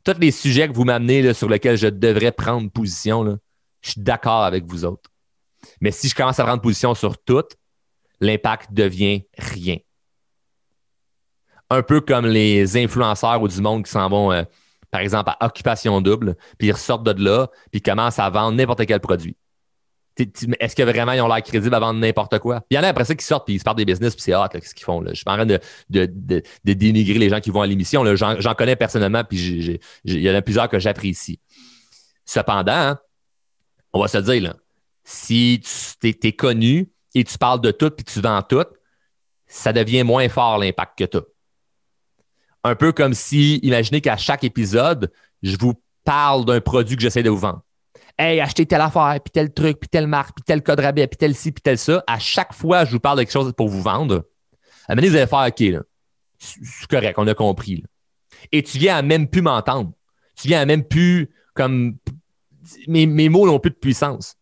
Tous 0.04 0.20
les 0.20 0.32
sujets 0.32 0.68
que 0.68 0.74
vous 0.74 0.84
m'amenez 0.84 1.34
sur 1.34 1.50
lesquels 1.50 1.78
je 1.78 1.88
devrais 1.88 2.32
prendre 2.32 2.70
position, 2.70 3.40
je 3.82 3.92
suis 3.92 4.02
d'accord 4.02 4.44
avec 4.44 4.66
vous 4.66 4.86
autres. 4.86 5.10
Mais 5.80 5.92
si 5.92 6.10
je 6.10 6.16
commence 6.16 6.40
à 6.40 6.44
prendre 6.44 6.62
position 6.62 6.94
sur 6.94 7.18
tout, 7.18 7.44
l'impact 8.20 8.74
devient 8.74 9.24
rien. 9.38 9.78
Un 11.70 11.82
peu 11.82 12.02
comme 12.02 12.26
les 12.26 12.78
influenceurs 12.78 13.42
ou 13.42 13.48
du 13.48 13.62
monde 13.62 13.86
qui 13.86 13.92
s'en 13.92 14.10
vont 14.10 14.46
par 14.94 15.02
exemple, 15.02 15.32
à 15.40 15.48
occupation 15.48 16.02
double, 16.02 16.36
puis 16.60 16.68
ils 16.68 16.72
ressortent 16.72 17.04
de 17.04 17.24
là, 17.24 17.48
puis 17.72 17.80
ils 17.80 17.82
commencent 17.82 18.20
à 18.20 18.30
vendre 18.30 18.56
n'importe 18.56 18.86
quel 18.86 19.00
produit. 19.00 19.36
Est-ce 20.18 20.76
que 20.76 20.84
vraiment 20.84 21.14
ils 21.14 21.22
ont 21.22 21.28
l'air 21.28 21.42
crédibles 21.42 21.76
vendre 21.76 22.00
n'importe 22.00 22.38
quoi? 22.40 22.62
Il 22.70 22.76
y 22.76 22.80
en 22.80 22.84
a 22.84 22.88
après 22.88 23.06
ça 23.06 23.16
qui 23.16 23.26
sortent 23.26 23.46
puis 23.46 23.56
ils 23.56 23.60
se 23.60 23.64
partent 23.64 23.78
des 23.78 23.86
business 23.86 24.14
puis 24.14 24.22
c'est 24.22 24.36
hot, 24.36 24.48
qu'est-ce 24.52 24.76
qu'ils 24.76 24.86
font. 24.86 25.02
Là? 25.02 25.12
Je 25.12 25.16
suis 25.16 25.24
pas 25.24 25.34
en 25.34 25.38
train 25.38 25.46
de, 25.46 26.44
dénigrer 26.64 27.18
les 27.18 27.30
gens 27.30 27.40
qui 27.40 27.50
vont 27.50 27.62
à 27.62 27.68
l'émission. 27.68 28.04
J'en 28.16 28.54
connais 28.54 28.76
personnellement 28.76 29.24
puis 29.24 29.80
il 30.06 30.22
y 30.22 30.30
en 30.30 30.36
a 30.36 30.42
plusieurs 30.42 30.70
que 30.70 30.80
j'apprécie. 30.80 31.40
Cependant, 32.26 32.72
hein, 32.72 33.00
on 33.92 34.00
va 34.02 34.08
se 34.08 34.18
dire, 34.20 34.42
là, 34.42 34.56
si 35.04 35.62
tu 36.00 36.16
es, 36.24 36.32
connu 36.32 36.90
et 37.16 37.24
tu 37.24 37.38
parles 37.38 37.62
de 37.62 37.72
tout 37.72 37.90
puis 37.90 38.06
tu 38.06 38.22
vends 38.22 38.42
tout, 38.42 38.66
ça 39.48 39.74
devient 39.74 40.04
moins 40.04 40.30
fort 40.30 40.58
l'impact 40.58 40.98
que 40.98 41.04
tu 41.06 41.18
un 42.64 42.76
peu 42.76 42.92
comme 42.92 43.14
si, 43.14 43.58
imaginez 43.58 44.02
qu'à 44.02 44.18
chaque 44.18 44.44
épisode, 44.44 45.12
je 45.42 45.58
vous 45.60 45.74
parle 46.04 46.46
d'un 46.46 46.62
produit 46.62 46.96
que 46.96 47.02
j'essaie 47.02 47.24
de 47.24 47.30
vous 47.30 47.38
vendre. 47.38 47.62
Hey, 48.18 48.40
achetez 48.40 48.66
telle 48.66 48.82
affaire, 48.82 49.18
puis 49.24 49.32
tel 49.32 49.52
truc, 49.52 49.80
puis 49.80 49.90
telle 49.90 50.08
marque, 50.08 50.36
puis 50.36 50.44
tel 50.44 50.62
code 50.62 50.80
rabais, 50.80 51.08
puis 51.08 51.18
tel 51.18 51.36
ci, 51.36 51.52
puis 51.52 51.62
tel 51.62 51.78
ça. 51.78 52.04
À 52.06 52.20
chaque 52.20 52.54
fois, 52.54 52.86
je 52.86 52.92
vous 52.92 53.00
parle 53.00 53.18
de 53.18 53.24
quelque 53.24 53.32
chose 53.32 53.52
pour 53.54 53.70
vous 53.70 53.82
vendre. 53.82 54.26
À 54.88 54.96
vous 54.96 55.02
allez 55.02 55.28
faire 55.28 55.48
OK. 55.48 55.86
C'est 56.38 56.88
correct, 56.90 57.16
on 57.18 57.28
a 57.28 57.34
compris. 57.34 57.84
Et 58.52 58.62
tu 58.62 58.78
viens 58.78 58.98
à 58.98 59.02
même 59.02 59.28
plus 59.28 59.42
m'entendre. 59.42 59.94
Tu 60.36 60.48
viens 60.48 60.62
à 60.62 60.66
même 60.66 60.84
plus 60.84 61.30
comme. 61.54 61.98
Mes, 62.88 63.30
mots 63.30 63.46
n'ont 63.46 63.60
plus 63.60 63.72
de 63.72 63.76
puissance. 63.76 64.36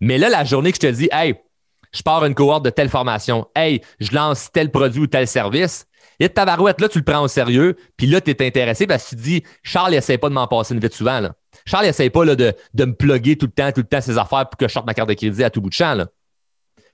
Mais 0.00 0.18
là, 0.18 0.28
la 0.28 0.44
journée 0.44 0.72
que 0.72 0.76
je 0.76 0.88
te 0.88 0.92
dis, 0.92 1.08
hey, 1.10 1.34
je 1.92 2.02
pars 2.02 2.24
une 2.24 2.34
cohorte 2.34 2.64
de 2.64 2.70
telle 2.70 2.90
formation, 2.90 3.46
hey, 3.54 3.80
je 4.00 4.12
lance 4.12 4.50
tel 4.52 4.70
produit 4.70 5.00
ou 5.00 5.06
tel 5.06 5.26
service, 5.26 5.86
et 6.20 6.28
ta 6.28 6.44
barouette, 6.44 6.80
là, 6.80 6.88
tu 6.88 6.98
le 6.98 7.04
prends 7.04 7.22
au 7.22 7.28
sérieux, 7.28 7.76
puis 7.96 8.06
là, 8.06 8.20
tu 8.20 8.30
es 8.30 8.46
intéressé 8.46 8.86
parce 8.86 9.04
que 9.04 9.10
tu 9.10 9.16
te 9.16 9.20
dis, 9.22 9.42
Charles, 9.62 9.94
il 9.94 9.96
essaie 9.96 10.18
pas 10.18 10.28
de 10.28 10.34
m'en 10.34 10.48
passer 10.48 10.74
une 10.74 10.80
vite 10.80 10.94
souvent. 10.94 11.20
Là. 11.20 11.34
Charles, 11.66 11.86
il 11.86 11.88
essaie 11.88 12.10
pas 12.10 12.24
là, 12.24 12.36
de, 12.36 12.54
de 12.74 12.84
me 12.84 12.94
plugger 12.94 13.36
tout 13.36 13.46
le 13.46 13.52
temps, 13.52 13.70
tout 13.72 13.80
le 13.80 13.86
temps 13.86 14.00
ses 14.00 14.18
affaires 14.18 14.48
pour 14.48 14.56
que 14.56 14.68
je 14.68 14.72
sorte 14.72 14.86
ma 14.86 14.94
carte 14.94 15.08
de 15.08 15.14
crédit 15.14 15.44
à 15.44 15.50
tout 15.50 15.60
bout 15.60 15.68
de 15.68 15.74
champ. 15.74 15.94
Là. 15.94 16.06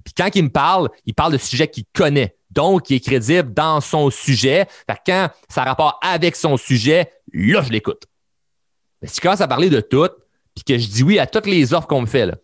Puis 0.04 0.14
quand 0.16 0.28
il 0.34 0.44
me 0.44 0.50
parle, 0.50 0.88
il 1.06 1.14
parle 1.14 1.32
de 1.32 1.38
sujets 1.38 1.68
qu'il 1.68 1.84
connaît. 1.92 2.36
Donc, 2.50 2.90
il 2.90 2.96
est 2.96 3.00
crédible 3.00 3.52
dans 3.52 3.80
son 3.80 4.10
sujet. 4.10 4.66
Fait 4.88 4.98
quand 5.04 5.28
ça 5.48 5.64
rapporte 5.64 5.96
avec 6.04 6.36
son 6.36 6.56
sujet, 6.56 7.10
là, 7.32 7.62
je 7.62 7.70
l'écoute. 7.70 8.04
Mais 9.02 9.08
si 9.08 9.16
je 9.16 9.20
commence 9.20 9.40
à 9.40 9.48
parler 9.48 9.70
de 9.70 9.80
tout, 9.80 10.08
puis 10.54 10.64
que 10.64 10.78
je 10.78 10.88
dis 10.88 11.02
oui 11.02 11.18
à 11.18 11.26
toutes 11.26 11.46
les 11.46 11.74
offres 11.74 11.88
qu'on 11.88 12.02
me 12.02 12.06
fait, 12.06 12.26
là, 12.26 12.36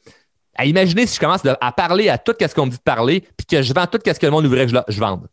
à 0.56 0.66
imaginer 0.66 1.06
si 1.06 1.14
je 1.14 1.20
commence 1.20 1.42
à 1.44 1.72
parler 1.72 2.08
à 2.08 2.18
tout 2.18 2.34
ce 2.40 2.54
qu'on 2.54 2.66
me 2.66 2.70
dit 2.70 2.76
de 2.76 2.82
parler, 2.82 3.20
puis 3.36 3.46
que 3.46 3.62
je 3.62 3.72
vends 3.72 3.86
tout 3.86 4.00
ce 4.04 4.12
que 4.12 4.26
le 4.26 4.32
monde 4.32 4.46
voudrait 4.46 4.66
que 4.66 4.72
je, 4.72 4.76
je 4.88 5.00
vende 5.00 5.28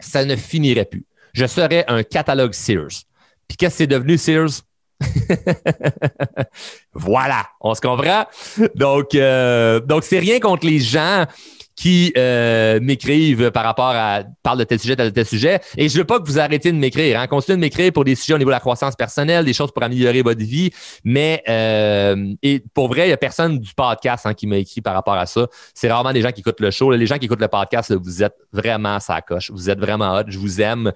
ça 0.00 0.24
ne 0.24 0.36
finirait 0.36 0.84
plus. 0.84 1.06
Je 1.32 1.46
serais 1.46 1.84
un 1.88 2.02
catalogue 2.02 2.52
Sears. 2.52 3.04
Puis 3.48 3.56
qu'est-ce 3.56 3.74
que 3.74 3.78
c'est 3.78 3.86
devenu 3.86 4.18
Sears? 4.18 4.62
voilà, 6.94 7.46
on 7.60 7.74
se 7.74 7.80
comprend. 7.80 8.24
Donc, 8.74 9.14
euh, 9.14 9.80
donc 9.80 10.04
c'est 10.04 10.18
rien 10.18 10.40
contre 10.40 10.66
les 10.66 10.78
gens 10.78 11.26
qui 11.76 12.10
euh, 12.16 12.80
m'écrivent 12.80 13.50
par 13.50 13.64
rapport 13.64 13.90
à 13.90 14.22
parle 14.42 14.58
de 14.58 14.64
tel 14.64 14.78
sujet, 14.78 14.96
tel, 14.96 15.12
tel 15.12 15.26
sujet. 15.26 15.60
Et 15.76 15.90
je 15.90 15.98
veux 15.98 16.04
pas 16.04 16.18
que 16.18 16.24
vous 16.24 16.38
arrêtiez 16.38 16.72
de 16.72 16.78
m'écrire. 16.78 17.20
Hein. 17.20 17.26
Continuez 17.26 17.56
de 17.56 17.60
m'écrire 17.60 17.92
pour 17.92 18.04
des 18.04 18.14
sujets 18.14 18.32
au 18.32 18.38
niveau 18.38 18.48
de 18.48 18.54
la 18.54 18.60
croissance 18.60 18.96
personnelle, 18.96 19.44
des 19.44 19.52
choses 19.52 19.70
pour 19.70 19.82
améliorer 19.82 20.22
votre 20.22 20.40
vie. 20.40 20.70
Mais 21.04 21.42
euh, 21.48 22.34
pour 22.72 22.88
vrai, 22.88 23.08
il 23.08 23.10
y 23.10 23.12
a 23.12 23.18
personne 23.18 23.58
du 23.58 23.74
podcast 23.74 24.24
hein, 24.24 24.32
qui 24.32 24.46
m'a 24.46 24.56
écrit 24.56 24.80
par 24.80 24.94
rapport 24.94 25.14
à 25.14 25.26
ça. 25.26 25.46
C'est 25.74 25.92
rarement 25.92 26.14
des 26.14 26.22
gens 26.22 26.32
qui 26.32 26.40
écoutent 26.40 26.60
le 26.60 26.70
show. 26.70 26.90
Les 26.92 27.06
gens 27.06 27.18
qui 27.18 27.26
écoutent 27.26 27.42
le 27.42 27.48
podcast, 27.48 27.92
vous 27.94 28.22
êtes 28.22 28.36
vraiment 28.52 28.98
sa 28.98 29.20
coche. 29.20 29.50
Vous 29.50 29.68
êtes 29.68 29.78
vraiment 29.78 30.16
hot. 30.16 30.24
Je 30.28 30.38
vous 30.38 30.62
aime. 30.62 30.92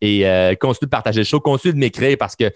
Et 0.00 0.26
euh, 0.26 0.54
continue 0.54 0.86
de 0.86 0.90
partager 0.90 1.20
le 1.20 1.24
show, 1.24 1.40
continue 1.40 1.74
de 1.74 1.78
m'écrire 1.78 2.16
parce 2.18 2.36
que 2.36 2.50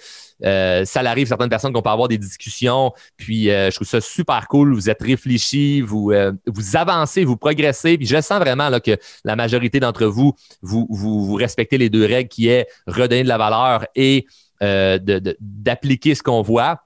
euh, 0.45 0.85
ça 0.85 1.01
arrive 1.01 1.27
certaines 1.27 1.49
personnes 1.49 1.73
qu'on 1.73 1.83
peut 1.83 1.91
avoir 1.91 2.09
des 2.09 2.19
discussions. 2.19 2.93
Puis 3.17 3.51
euh, 3.51 3.71
je 3.71 3.77
trouve 3.77 3.89
ça 3.89 4.01
super 4.01 4.49
cool. 4.49 4.75
Vous 4.75 4.91
êtes 4.91 5.03
réfléchis, 5.03 5.81
vous, 5.81 6.11
euh, 6.11 6.33
vous 6.47 6.77
avancez, 6.77 7.25
vous 7.25 7.37
progressez. 7.37 7.97
Puis 7.99 8.07
je 8.07 8.21
sens 8.21 8.39
vraiment 8.39 8.69
là, 8.69 8.81
que 8.81 8.97
la 9.25 9.37
majorité 9.37 9.81
d'entre 9.81 10.07
vous, 10.07 10.35
vous, 10.63 10.87
vous, 10.91 11.35
respectez 11.35 11.79
les 11.79 11.91
deux 11.91 12.05
règles 12.05 12.29
qui 12.29 12.49
est 12.49 12.67
redonner 12.87 13.23
de 13.23 13.29
la 13.29 13.39
valeur 13.39 13.87
et 13.95 14.27
d'appliquer 14.61 16.11
de, 16.11 16.15
ce 16.15 16.23
qu'on 16.23 16.41
voit. 16.41 16.81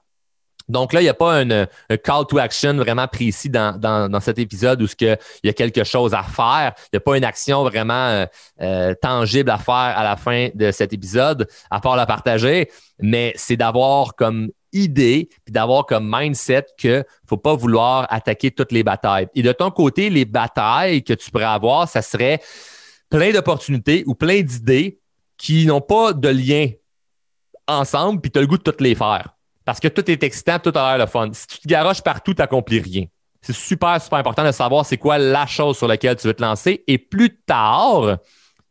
Donc 0.69 0.93
là, 0.93 1.01
il 1.01 1.05
n'y 1.05 1.09
a 1.09 1.13
pas 1.13 1.41
un, 1.41 1.65
call 2.03 2.25
to 2.27 2.37
action 2.37 2.75
vraiment 2.75 3.07
précis 3.07 3.49
dans, 3.49 3.77
dans, 3.77 4.19
cet 4.19 4.39
épisode 4.39 4.81
où 4.81 4.85
il 5.01 5.17
y 5.43 5.49
a 5.49 5.53
quelque 5.53 5.83
chose 5.83 6.13
à 6.13 6.23
faire. 6.23 6.73
Il 6.77 6.89
n'y 6.93 6.97
a 6.97 7.01
pas 7.01 7.17
une 7.17 7.23
action 7.23 7.63
vraiment 7.63 7.93
euh, 7.93 8.25
euh, 8.61 8.93
tangible 9.01 9.49
à 9.49 9.57
faire 9.57 9.73
à 9.73 10.03
la 10.03 10.15
fin 10.15 10.49
de 10.53 10.71
cet 10.71 10.93
épisode, 10.93 11.47
à 11.71 11.79
part 11.79 11.95
la 11.95 12.05
partager. 12.05 12.69
Mais 12.99 13.33
c'est 13.35 13.57
d'avoir 13.57 14.15
comme 14.15 14.49
idée, 14.71 15.29
puis 15.45 15.51
d'avoir 15.51 15.85
comme 15.85 16.09
mindset 16.13 16.65
que 16.77 17.03
faut 17.27 17.37
pas 17.37 17.55
vouloir 17.55 18.05
attaquer 18.09 18.51
toutes 18.51 18.71
les 18.71 18.83
batailles. 18.83 19.27
Et 19.33 19.41
de 19.41 19.51
ton 19.51 19.71
côté, 19.71 20.09
les 20.09 20.25
batailles 20.25 21.03
que 21.03 21.13
tu 21.13 21.31
pourrais 21.31 21.45
avoir, 21.45 21.87
ça 21.89 22.01
serait 22.01 22.39
plein 23.09 23.31
d'opportunités 23.31 24.03
ou 24.05 24.13
plein 24.13 24.41
d'idées 24.41 24.99
qui 25.37 25.65
n'ont 25.65 25.81
pas 25.81 26.13
de 26.13 26.29
lien 26.29 26.69
ensemble, 27.67 28.21
puis 28.21 28.31
tu 28.31 28.37
as 28.37 28.41
le 28.41 28.47
goût 28.47 28.57
de 28.57 28.63
toutes 28.63 28.81
les 28.81 28.95
faire. 28.95 29.38
Parce 29.69 29.79
que 29.79 29.87
tout 29.87 30.09
est 30.09 30.23
excitant, 30.23 30.57
tout 30.57 30.71
a 30.73 30.97
l'air 30.97 31.05
le 31.05 31.05
fun. 31.05 31.29
Si 31.31 31.45
tu 31.45 31.59
te 31.59 31.67
garoches 31.67 32.01
partout, 32.01 32.33
tu 32.33 32.41
n'accomplis 32.41 32.79
rien. 32.79 33.05
C'est 33.39 33.53
super, 33.53 34.01
super 34.01 34.17
important 34.17 34.43
de 34.43 34.51
savoir 34.51 34.83
c'est 34.83 34.97
quoi 34.97 35.19
la 35.19 35.45
chose 35.45 35.77
sur 35.77 35.87
laquelle 35.87 36.15
tu 36.15 36.25
veux 36.25 36.33
te 36.33 36.41
lancer. 36.41 36.83
Et 36.87 36.97
plus 36.97 37.39
tard, 37.45 38.17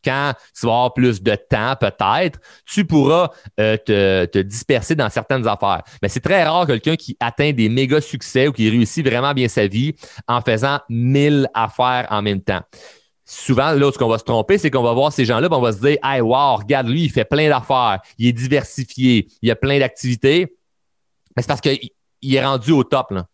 quand 0.05 0.33
tu 0.59 0.67
vas 0.67 0.73
avoir 0.73 0.95
plus 0.95 1.23
de 1.23 1.37
temps, 1.37 1.77
peut-être, 1.79 2.41
tu 2.67 2.85
pourras 2.85 3.31
euh, 3.61 3.77
te, 3.77 4.25
te, 4.25 4.39
disperser 4.41 4.97
dans 4.97 5.09
certaines 5.09 5.47
affaires. 5.47 5.85
Mais 6.03 6.09
c'est 6.09 6.19
très 6.19 6.43
rare 6.43 6.67
quelqu'un 6.67 6.97
qui 6.97 7.17
atteint 7.21 7.53
des 7.53 7.69
méga 7.69 8.01
succès 8.01 8.49
ou 8.49 8.53
qui 8.53 8.69
réussit 8.69 9.07
vraiment 9.07 9.35
bien 9.35 9.47
sa 9.47 9.69
vie 9.69 9.95
en 10.27 10.41
faisant 10.41 10.81
mille 10.89 11.49
affaires 11.55 12.09
en 12.11 12.23
même 12.23 12.41
temps. 12.41 12.63
Souvent, 13.25 13.71
là, 13.71 13.93
ce 13.93 13.99
qu'on 13.99 14.09
va 14.09 14.19
se 14.19 14.25
tromper, 14.25 14.59
c'est 14.59 14.71
qu'on 14.71 14.83
va 14.83 14.95
voir 14.95 15.13
ces 15.13 15.27
gens-là, 15.27 15.47
on 15.49 15.61
va 15.61 15.71
se 15.71 15.79
dire, 15.79 15.99
hey, 16.03 16.21
wow, 16.21 16.57
regarde, 16.57 16.89
lui, 16.89 17.05
il 17.05 17.11
fait 17.11 17.25
plein 17.27 17.49
d'affaires, 17.49 18.01
il 18.19 18.27
est 18.27 18.33
diversifié, 18.33 19.29
il 19.43 19.51
a 19.53 19.55
plein 19.55 19.79
d'activités. 19.79 20.58
Mais 21.39 21.43
c'est 21.43 21.49
parce 21.49 21.61
qu'il 21.61 21.79
est 22.35 22.45
rendu 22.45 22.73
au 22.73 22.83
top. 22.83 23.13
Là 23.13 23.27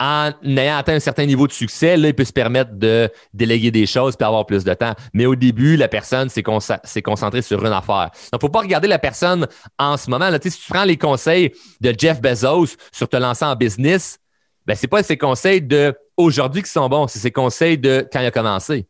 en 0.00 0.32
ayant 0.44 0.76
atteint 0.76 0.94
un 0.94 1.00
certain 1.00 1.26
niveau 1.26 1.46
de 1.46 1.52
succès, 1.52 1.96
là, 1.96 2.08
il 2.08 2.14
peut 2.14 2.24
se 2.24 2.32
permettre 2.32 2.72
de 2.74 3.10
déléguer 3.34 3.70
des 3.70 3.86
choses 3.86 4.14
et 4.18 4.22
avoir 4.22 4.46
plus 4.46 4.62
de 4.62 4.72
temps. 4.74 4.94
Mais 5.12 5.26
au 5.26 5.34
début, 5.34 5.76
la 5.76 5.88
personne 5.88 6.28
s'est 6.28 6.42
concentrée 6.42 7.42
sur 7.42 7.64
une 7.64 7.72
affaire. 7.72 8.10
Donc, 8.32 8.40
faut 8.40 8.48
pas 8.48 8.60
regarder 8.60 8.86
la 8.86 9.00
personne 9.00 9.48
en 9.76 9.96
ce 9.96 10.08
moment. 10.08 10.30
Là. 10.30 10.38
si 10.40 10.50
tu 10.50 10.72
prends 10.72 10.84
les 10.84 10.96
conseils 10.96 11.52
de 11.80 11.92
Jeff 11.96 12.20
Bezos 12.20 12.76
sur 12.92 13.08
te 13.08 13.16
lancer 13.16 13.44
en 13.44 13.56
business, 13.56 14.18
ben, 14.66 14.76
c'est 14.76 14.86
pas 14.86 15.02
ses 15.02 15.16
conseils 15.16 15.62
de 15.62 15.94
aujourd'hui 16.16 16.62
qui 16.62 16.70
sont 16.70 16.88
bons, 16.88 17.08
c'est 17.08 17.18
ses 17.18 17.32
conseils 17.32 17.78
de 17.78 18.06
quand 18.12 18.20
il 18.20 18.26
a 18.26 18.30
commencé. 18.30 18.86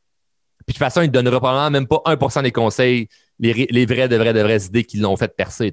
Puis 0.66 0.74
de 0.74 0.78
toute 0.78 0.78
façon, 0.78 1.00
il 1.00 1.06
ne 1.06 1.12
donnera 1.12 1.38
probablement 1.38 1.70
même 1.70 1.86
pas 1.86 2.02
1% 2.04 2.42
des 2.42 2.52
conseils, 2.52 3.08
les, 3.38 3.66
les 3.70 3.86
vraies, 3.86 4.08
de 4.08 4.16
vraies, 4.16 4.34
de 4.34 4.40
vraies 4.40 4.66
idées 4.66 4.84
qui 4.84 4.98
l'ont 4.98 5.16
fait 5.16 5.34
percer. 5.34 5.72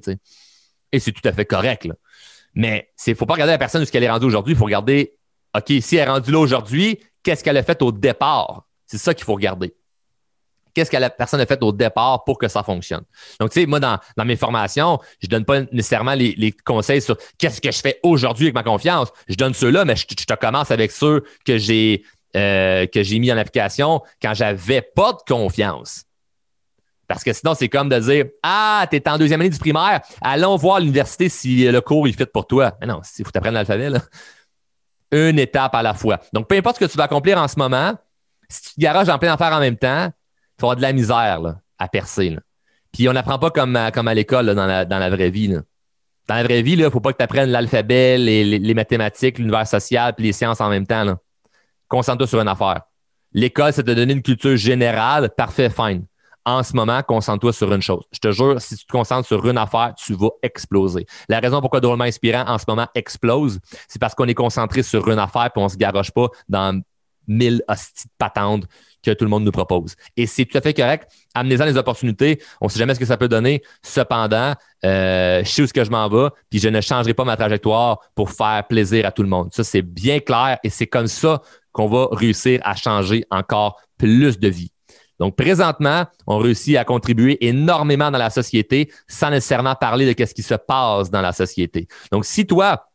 Et 0.92 1.00
c'est 1.00 1.12
tout 1.12 1.28
à 1.28 1.32
fait 1.32 1.44
correct. 1.44 1.84
Là. 1.84 1.94
Mais 2.56 2.90
il 3.06 3.10
ne 3.10 3.14
faut 3.14 3.26
pas 3.26 3.34
regarder 3.34 3.52
la 3.52 3.58
personne 3.58 3.82
jusqu'elle 3.82 4.02
est 4.02 4.10
rendue 4.10 4.26
aujourd'hui, 4.26 4.54
il 4.54 4.56
faut 4.56 4.64
regarder 4.64 5.14
OK, 5.56 5.72
si 5.80 5.96
elle 5.96 6.08
est 6.08 6.10
rendue 6.10 6.32
là 6.32 6.38
aujourd'hui, 6.38 6.98
qu'est-ce 7.22 7.44
qu'elle 7.44 7.56
a 7.56 7.62
fait 7.62 7.80
au 7.82 7.92
départ? 7.92 8.66
C'est 8.86 8.98
ça 8.98 9.14
qu'il 9.14 9.24
faut 9.24 9.34
regarder. 9.34 9.74
Qu'est-ce 10.74 10.90
que 10.90 10.96
la 10.96 11.08
personne 11.08 11.40
a 11.40 11.46
fait 11.46 11.62
au 11.62 11.72
départ 11.72 12.24
pour 12.24 12.36
que 12.36 12.48
ça 12.48 12.62
fonctionne? 12.62 13.02
Donc, 13.40 13.50
tu 13.50 13.60
sais, 13.60 13.66
moi, 13.66 13.80
dans, 13.80 13.98
mes 14.26 14.36
formations, 14.36 14.98
je 15.22 15.26
donne 15.26 15.46
pas 15.46 15.62
nécessairement 15.72 16.12
les, 16.12 16.52
conseils 16.64 17.00
sur 17.00 17.16
qu'est-ce 17.38 17.62
que 17.62 17.70
je 17.70 17.80
fais 17.80 17.98
aujourd'hui 18.02 18.46
avec 18.46 18.54
ma 18.54 18.62
confiance. 18.62 19.08
Je 19.26 19.36
donne 19.36 19.54
ceux-là, 19.54 19.86
mais 19.86 19.96
je, 19.96 20.04
te 20.04 20.34
commence 20.34 20.70
avec 20.70 20.92
ceux 20.92 21.24
que 21.46 21.56
j'ai 21.56 22.04
euh, 22.36 22.86
que 22.86 23.02
j'ai 23.02 23.18
mis 23.18 23.32
en 23.32 23.38
application 23.38 24.02
quand 24.20 24.34
j'avais 24.34 24.82
pas 24.82 25.14
de 25.14 25.20
confiance. 25.26 26.04
Parce 27.08 27.22
que 27.22 27.32
sinon, 27.32 27.54
c'est 27.54 27.68
comme 27.68 27.88
de 27.88 27.98
dire 27.98 28.26
Ah, 28.42 28.86
tu 28.90 28.96
es 28.96 29.08
en 29.08 29.18
deuxième 29.18 29.40
année 29.40 29.50
du 29.50 29.58
primaire, 29.58 30.00
allons 30.20 30.56
voir 30.56 30.80
l'université 30.80 31.28
si 31.28 31.70
le 31.70 31.80
cours 31.80 32.08
il 32.08 32.14
fit 32.14 32.26
pour 32.26 32.46
toi. 32.46 32.76
Mais 32.80 32.86
non, 32.86 33.00
il 33.18 33.24
faut 33.24 33.30
t'apprendre 33.30 33.54
l'alphabet. 33.54 33.90
Là 33.90 34.00
une 35.12 35.38
étape 35.38 35.74
à 35.74 35.82
la 35.82 35.94
fois. 35.94 36.20
Donc, 36.32 36.48
peu 36.48 36.56
importe 36.56 36.76
ce 36.76 36.84
que 36.84 36.90
tu 36.90 36.96
vas 36.96 37.04
accomplir 37.04 37.38
en 37.38 37.48
ce 37.48 37.58
moment, 37.58 37.94
si 38.48 38.62
tu 38.62 38.74
te 38.74 38.80
garages 38.80 39.08
en 39.08 39.18
plein 39.18 39.32
affaire 39.32 39.52
en 39.52 39.60
même 39.60 39.76
temps, 39.76 40.08
tu 40.08 40.62
vas 40.62 40.66
avoir 40.66 40.76
de 40.76 40.82
la 40.82 40.92
misère 40.92 41.56
à 41.78 41.88
percer. 41.88 42.36
Puis 42.92 43.08
on 43.08 43.12
n'apprend 43.12 43.38
pas 43.38 43.50
comme 43.50 43.76
à, 43.76 43.90
comme 43.90 44.08
à 44.08 44.14
l'école 44.14 44.54
dans 44.54 44.66
la, 44.66 44.84
dans 44.84 44.98
la, 44.98 45.10
vraie 45.10 45.30
vie. 45.30 45.48
Dans 45.48 46.34
la 46.34 46.42
vraie 46.42 46.62
vie, 46.62 46.72
il 46.72 46.80
ne 46.80 46.90
faut 46.90 47.00
pas 47.00 47.12
que 47.12 47.18
tu 47.18 47.24
apprennes 47.24 47.50
l'alphabet, 47.50 48.18
les, 48.18 48.58
les, 48.58 48.74
mathématiques, 48.74 49.38
l'univers 49.38 49.66
social 49.66 50.14
puis 50.14 50.26
les 50.26 50.32
sciences 50.32 50.60
en 50.60 50.70
même 50.70 50.86
temps. 50.86 51.16
Concentre-toi 51.88 52.26
sur 52.26 52.40
une 52.40 52.48
affaire. 52.48 52.82
L'école, 53.32 53.72
c'est 53.72 53.82
de 53.82 53.94
donner 53.94 54.14
une 54.14 54.22
culture 54.22 54.56
générale. 54.56 55.30
Parfait, 55.36 55.70
fine 55.70 56.04
en 56.46 56.62
ce 56.62 56.74
moment, 56.74 57.02
concentre-toi 57.02 57.52
sur 57.52 57.72
une 57.74 57.82
chose. 57.82 58.04
Je 58.12 58.20
te 58.20 58.30
jure, 58.30 58.60
si 58.60 58.76
tu 58.76 58.86
te 58.86 58.92
concentres 58.92 59.26
sur 59.26 59.44
une 59.46 59.58
affaire, 59.58 59.92
tu 59.98 60.14
vas 60.14 60.30
exploser. 60.42 61.04
La 61.28 61.40
raison 61.40 61.60
pourquoi 61.60 61.80
Drôlement 61.80 62.04
Inspirant 62.04 62.44
en 62.46 62.56
ce 62.56 62.64
moment 62.68 62.86
explose, 62.94 63.58
c'est 63.88 63.98
parce 63.98 64.14
qu'on 64.14 64.26
est 64.26 64.34
concentré 64.34 64.84
sur 64.84 65.08
une 65.08 65.18
affaire 65.18 65.50
et 65.54 65.58
on 65.58 65.68
se 65.68 65.76
garoche 65.76 66.12
pas 66.12 66.28
dans 66.48 66.80
mille 67.26 67.62
hosties 67.66 68.06
patentes 68.16 68.64
que 69.02 69.10
tout 69.10 69.24
le 69.24 69.30
monde 69.30 69.44
nous 69.44 69.50
propose. 69.50 69.96
Et 70.16 70.26
c'est 70.26 70.44
tout 70.44 70.56
à 70.56 70.60
fait 70.60 70.72
correct. 70.72 71.10
Amenez-en 71.34 71.64
les 71.64 71.76
opportunités. 71.76 72.40
On 72.60 72.66
ne 72.66 72.70
sait 72.70 72.78
jamais 72.78 72.94
ce 72.94 73.00
que 73.00 73.06
ça 73.06 73.16
peut 73.16 73.28
donner. 73.28 73.62
Cependant, 73.82 74.54
euh, 74.84 75.42
je 75.42 75.48
sais 75.48 75.62
où 75.62 75.66
ce 75.66 75.72
que 75.72 75.84
je 75.84 75.90
m'en 75.90 76.08
vais, 76.08 76.28
puis 76.48 76.60
je 76.60 76.68
ne 76.68 76.80
changerai 76.80 77.14
pas 77.14 77.24
ma 77.24 77.36
trajectoire 77.36 77.98
pour 78.14 78.30
faire 78.30 78.64
plaisir 78.68 79.04
à 79.04 79.10
tout 79.10 79.22
le 79.22 79.28
monde. 79.28 79.52
Ça, 79.52 79.64
c'est 79.64 79.82
bien 79.82 80.20
clair 80.20 80.58
et 80.62 80.70
c'est 80.70 80.86
comme 80.86 81.08
ça 81.08 81.42
qu'on 81.72 81.88
va 81.88 82.08
réussir 82.12 82.60
à 82.62 82.76
changer 82.76 83.24
encore 83.30 83.80
plus 83.98 84.38
de 84.38 84.48
vie. 84.48 84.70
Donc, 85.18 85.36
présentement, 85.36 86.04
on 86.26 86.38
réussit 86.38 86.76
à 86.76 86.84
contribuer 86.84 87.44
énormément 87.46 88.10
dans 88.10 88.18
la 88.18 88.30
société 88.30 88.90
sans 89.08 89.30
nécessairement 89.30 89.74
parler 89.74 90.12
de 90.12 90.24
ce 90.24 90.34
qui 90.34 90.42
se 90.42 90.54
passe 90.54 91.10
dans 91.10 91.22
la 91.22 91.32
société. 91.32 91.88
Donc, 92.12 92.24
si 92.24 92.46
toi, 92.46 92.88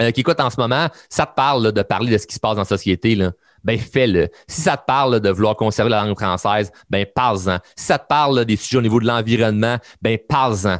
euh, 0.00 0.10
qui 0.10 0.20
écoutes 0.20 0.40
en 0.40 0.50
ce 0.50 0.60
moment, 0.60 0.88
ça 1.10 1.26
te 1.26 1.34
parle 1.34 1.72
de 1.72 1.82
parler 1.82 2.12
de 2.12 2.18
ce 2.18 2.26
qui 2.26 2.34
se 2.34 2.40
passe 2.40 2.54
dans 2.54 2.62
la 2.62 2.66
société, 2.66 3.14
là, 3.14 3.32
ben 3.64 3.78
fais-le. 3.78 4.28
Si 4.48 4.62
ça 4.62 4.76
te 4.76 4.84
parle 4.86 5.20
de 5.20 5.30
vouloir 5.30 5.56
conserver 5.56 5.90
la 5.90 6.04
langue 6.04 6.18
française, 6.18 6.72
ben 6.90 7.06
parle-en. 7.06 7.58
Si 7.76 7.86
ça 7.86 7.98
te 7.98 8.06
parle 8.06 8.44
des 8.44 8.56
sujets 8.56 8.78
au 8.78 8.82
niveau 8.82 9.00
de 9.00 9.06
l'environnement, 9.06 9.78
ben 10.00 10.18
parle-en. 10.28 10.78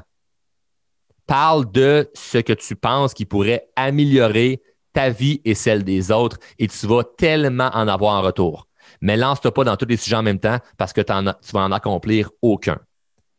Parle 1.26 1.70
de 1.70 2.11
ce 2.14 2.38
que 2.38 2.52
tu 2.52 2.74
penses 2.74 3.14
qui 3.14 3.24
pourrait 3.24 3.68
améliorer 3.76 4.61
ta 4.92 5.11
vie 5.11 5.40
et 5.44 5.54
celle 5.54 5.85
des 5.85 6.11
autres 6.11 6.38
et 6.58 6.66
tu 6.66 6.87
vas 6.87 7.04
tellement 7.04 7.70
en 7.72 7.88
avoir 7.88 8.14
en 8.14 8.22
retour 8.22 8.66
mais 9.00 9.16
lance-toi 9.16 9.52
pas 9.52 9.64
dans 9.64 9.76
tous 9.76 9.87
les 9.87 9.96
sujets 9.96 10.16
en 10.16 10.22
même 10.22 10.38
temps 10.38 10.59
parce 10.78 10.92
que 10.92 11.00
tu 11.00 11.12
vas 11.12 11.61
en 11.61 11.72
accomplir 11.72 12.31
aucun. 12.42 12.78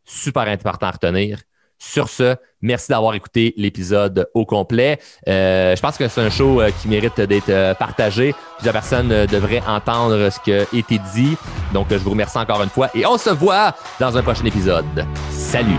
Super 0.04 0.48
important 0.48 0.86
à 0.86 0.90
retenir. 0.92 1.38
Sur 1.78 2.08
ce, 2.08 2.36
merci 2.62 2.88
d'avoir 2.90 3.14
écouté 3.14 3.52
l'épisode 3.56 4.28
au 4.32 4.46
complet. 4.46 4.98
Euh, 5.28 5.74
je 5.76 5.80
pense 5.82 5.98
que 5.98 6.08
c'est 6.08 6.20
un 6.20 6.30
show 6.30 6.60
euh, 6.60 6.70
qui 6.80 6.88
mérite 6.88 7.20
d'être 7.20 7.48
euh, 7.50 7.74
partagé. 7.74 8.34
Plusieurs 8.56 8.72
personnes 8.72 9.26
devraient 9.26 9.62
entendre 9.66 10.30
ce 10.30 10.40
qui 10.40 10.52
a 10.52 10.62
été 10.72 10.98
dit. 11.14 11.36
Donc, 11.72 11.88
je 11.90 11.96
vous 11.96 12.10
remercie 12.10 12.38
encore 12.38 12.62
une 12.62 12.70
fois 12.70 12.88
et 12.94 13.04
on 13.06 13.18
se 13.18 13.30
voit 13.30 13.74
dans 14.00 14.16
un 14.16 14.22
prochain 14.22 14.44
épisode. 14.44 15.04
Salut! 15.30 15.78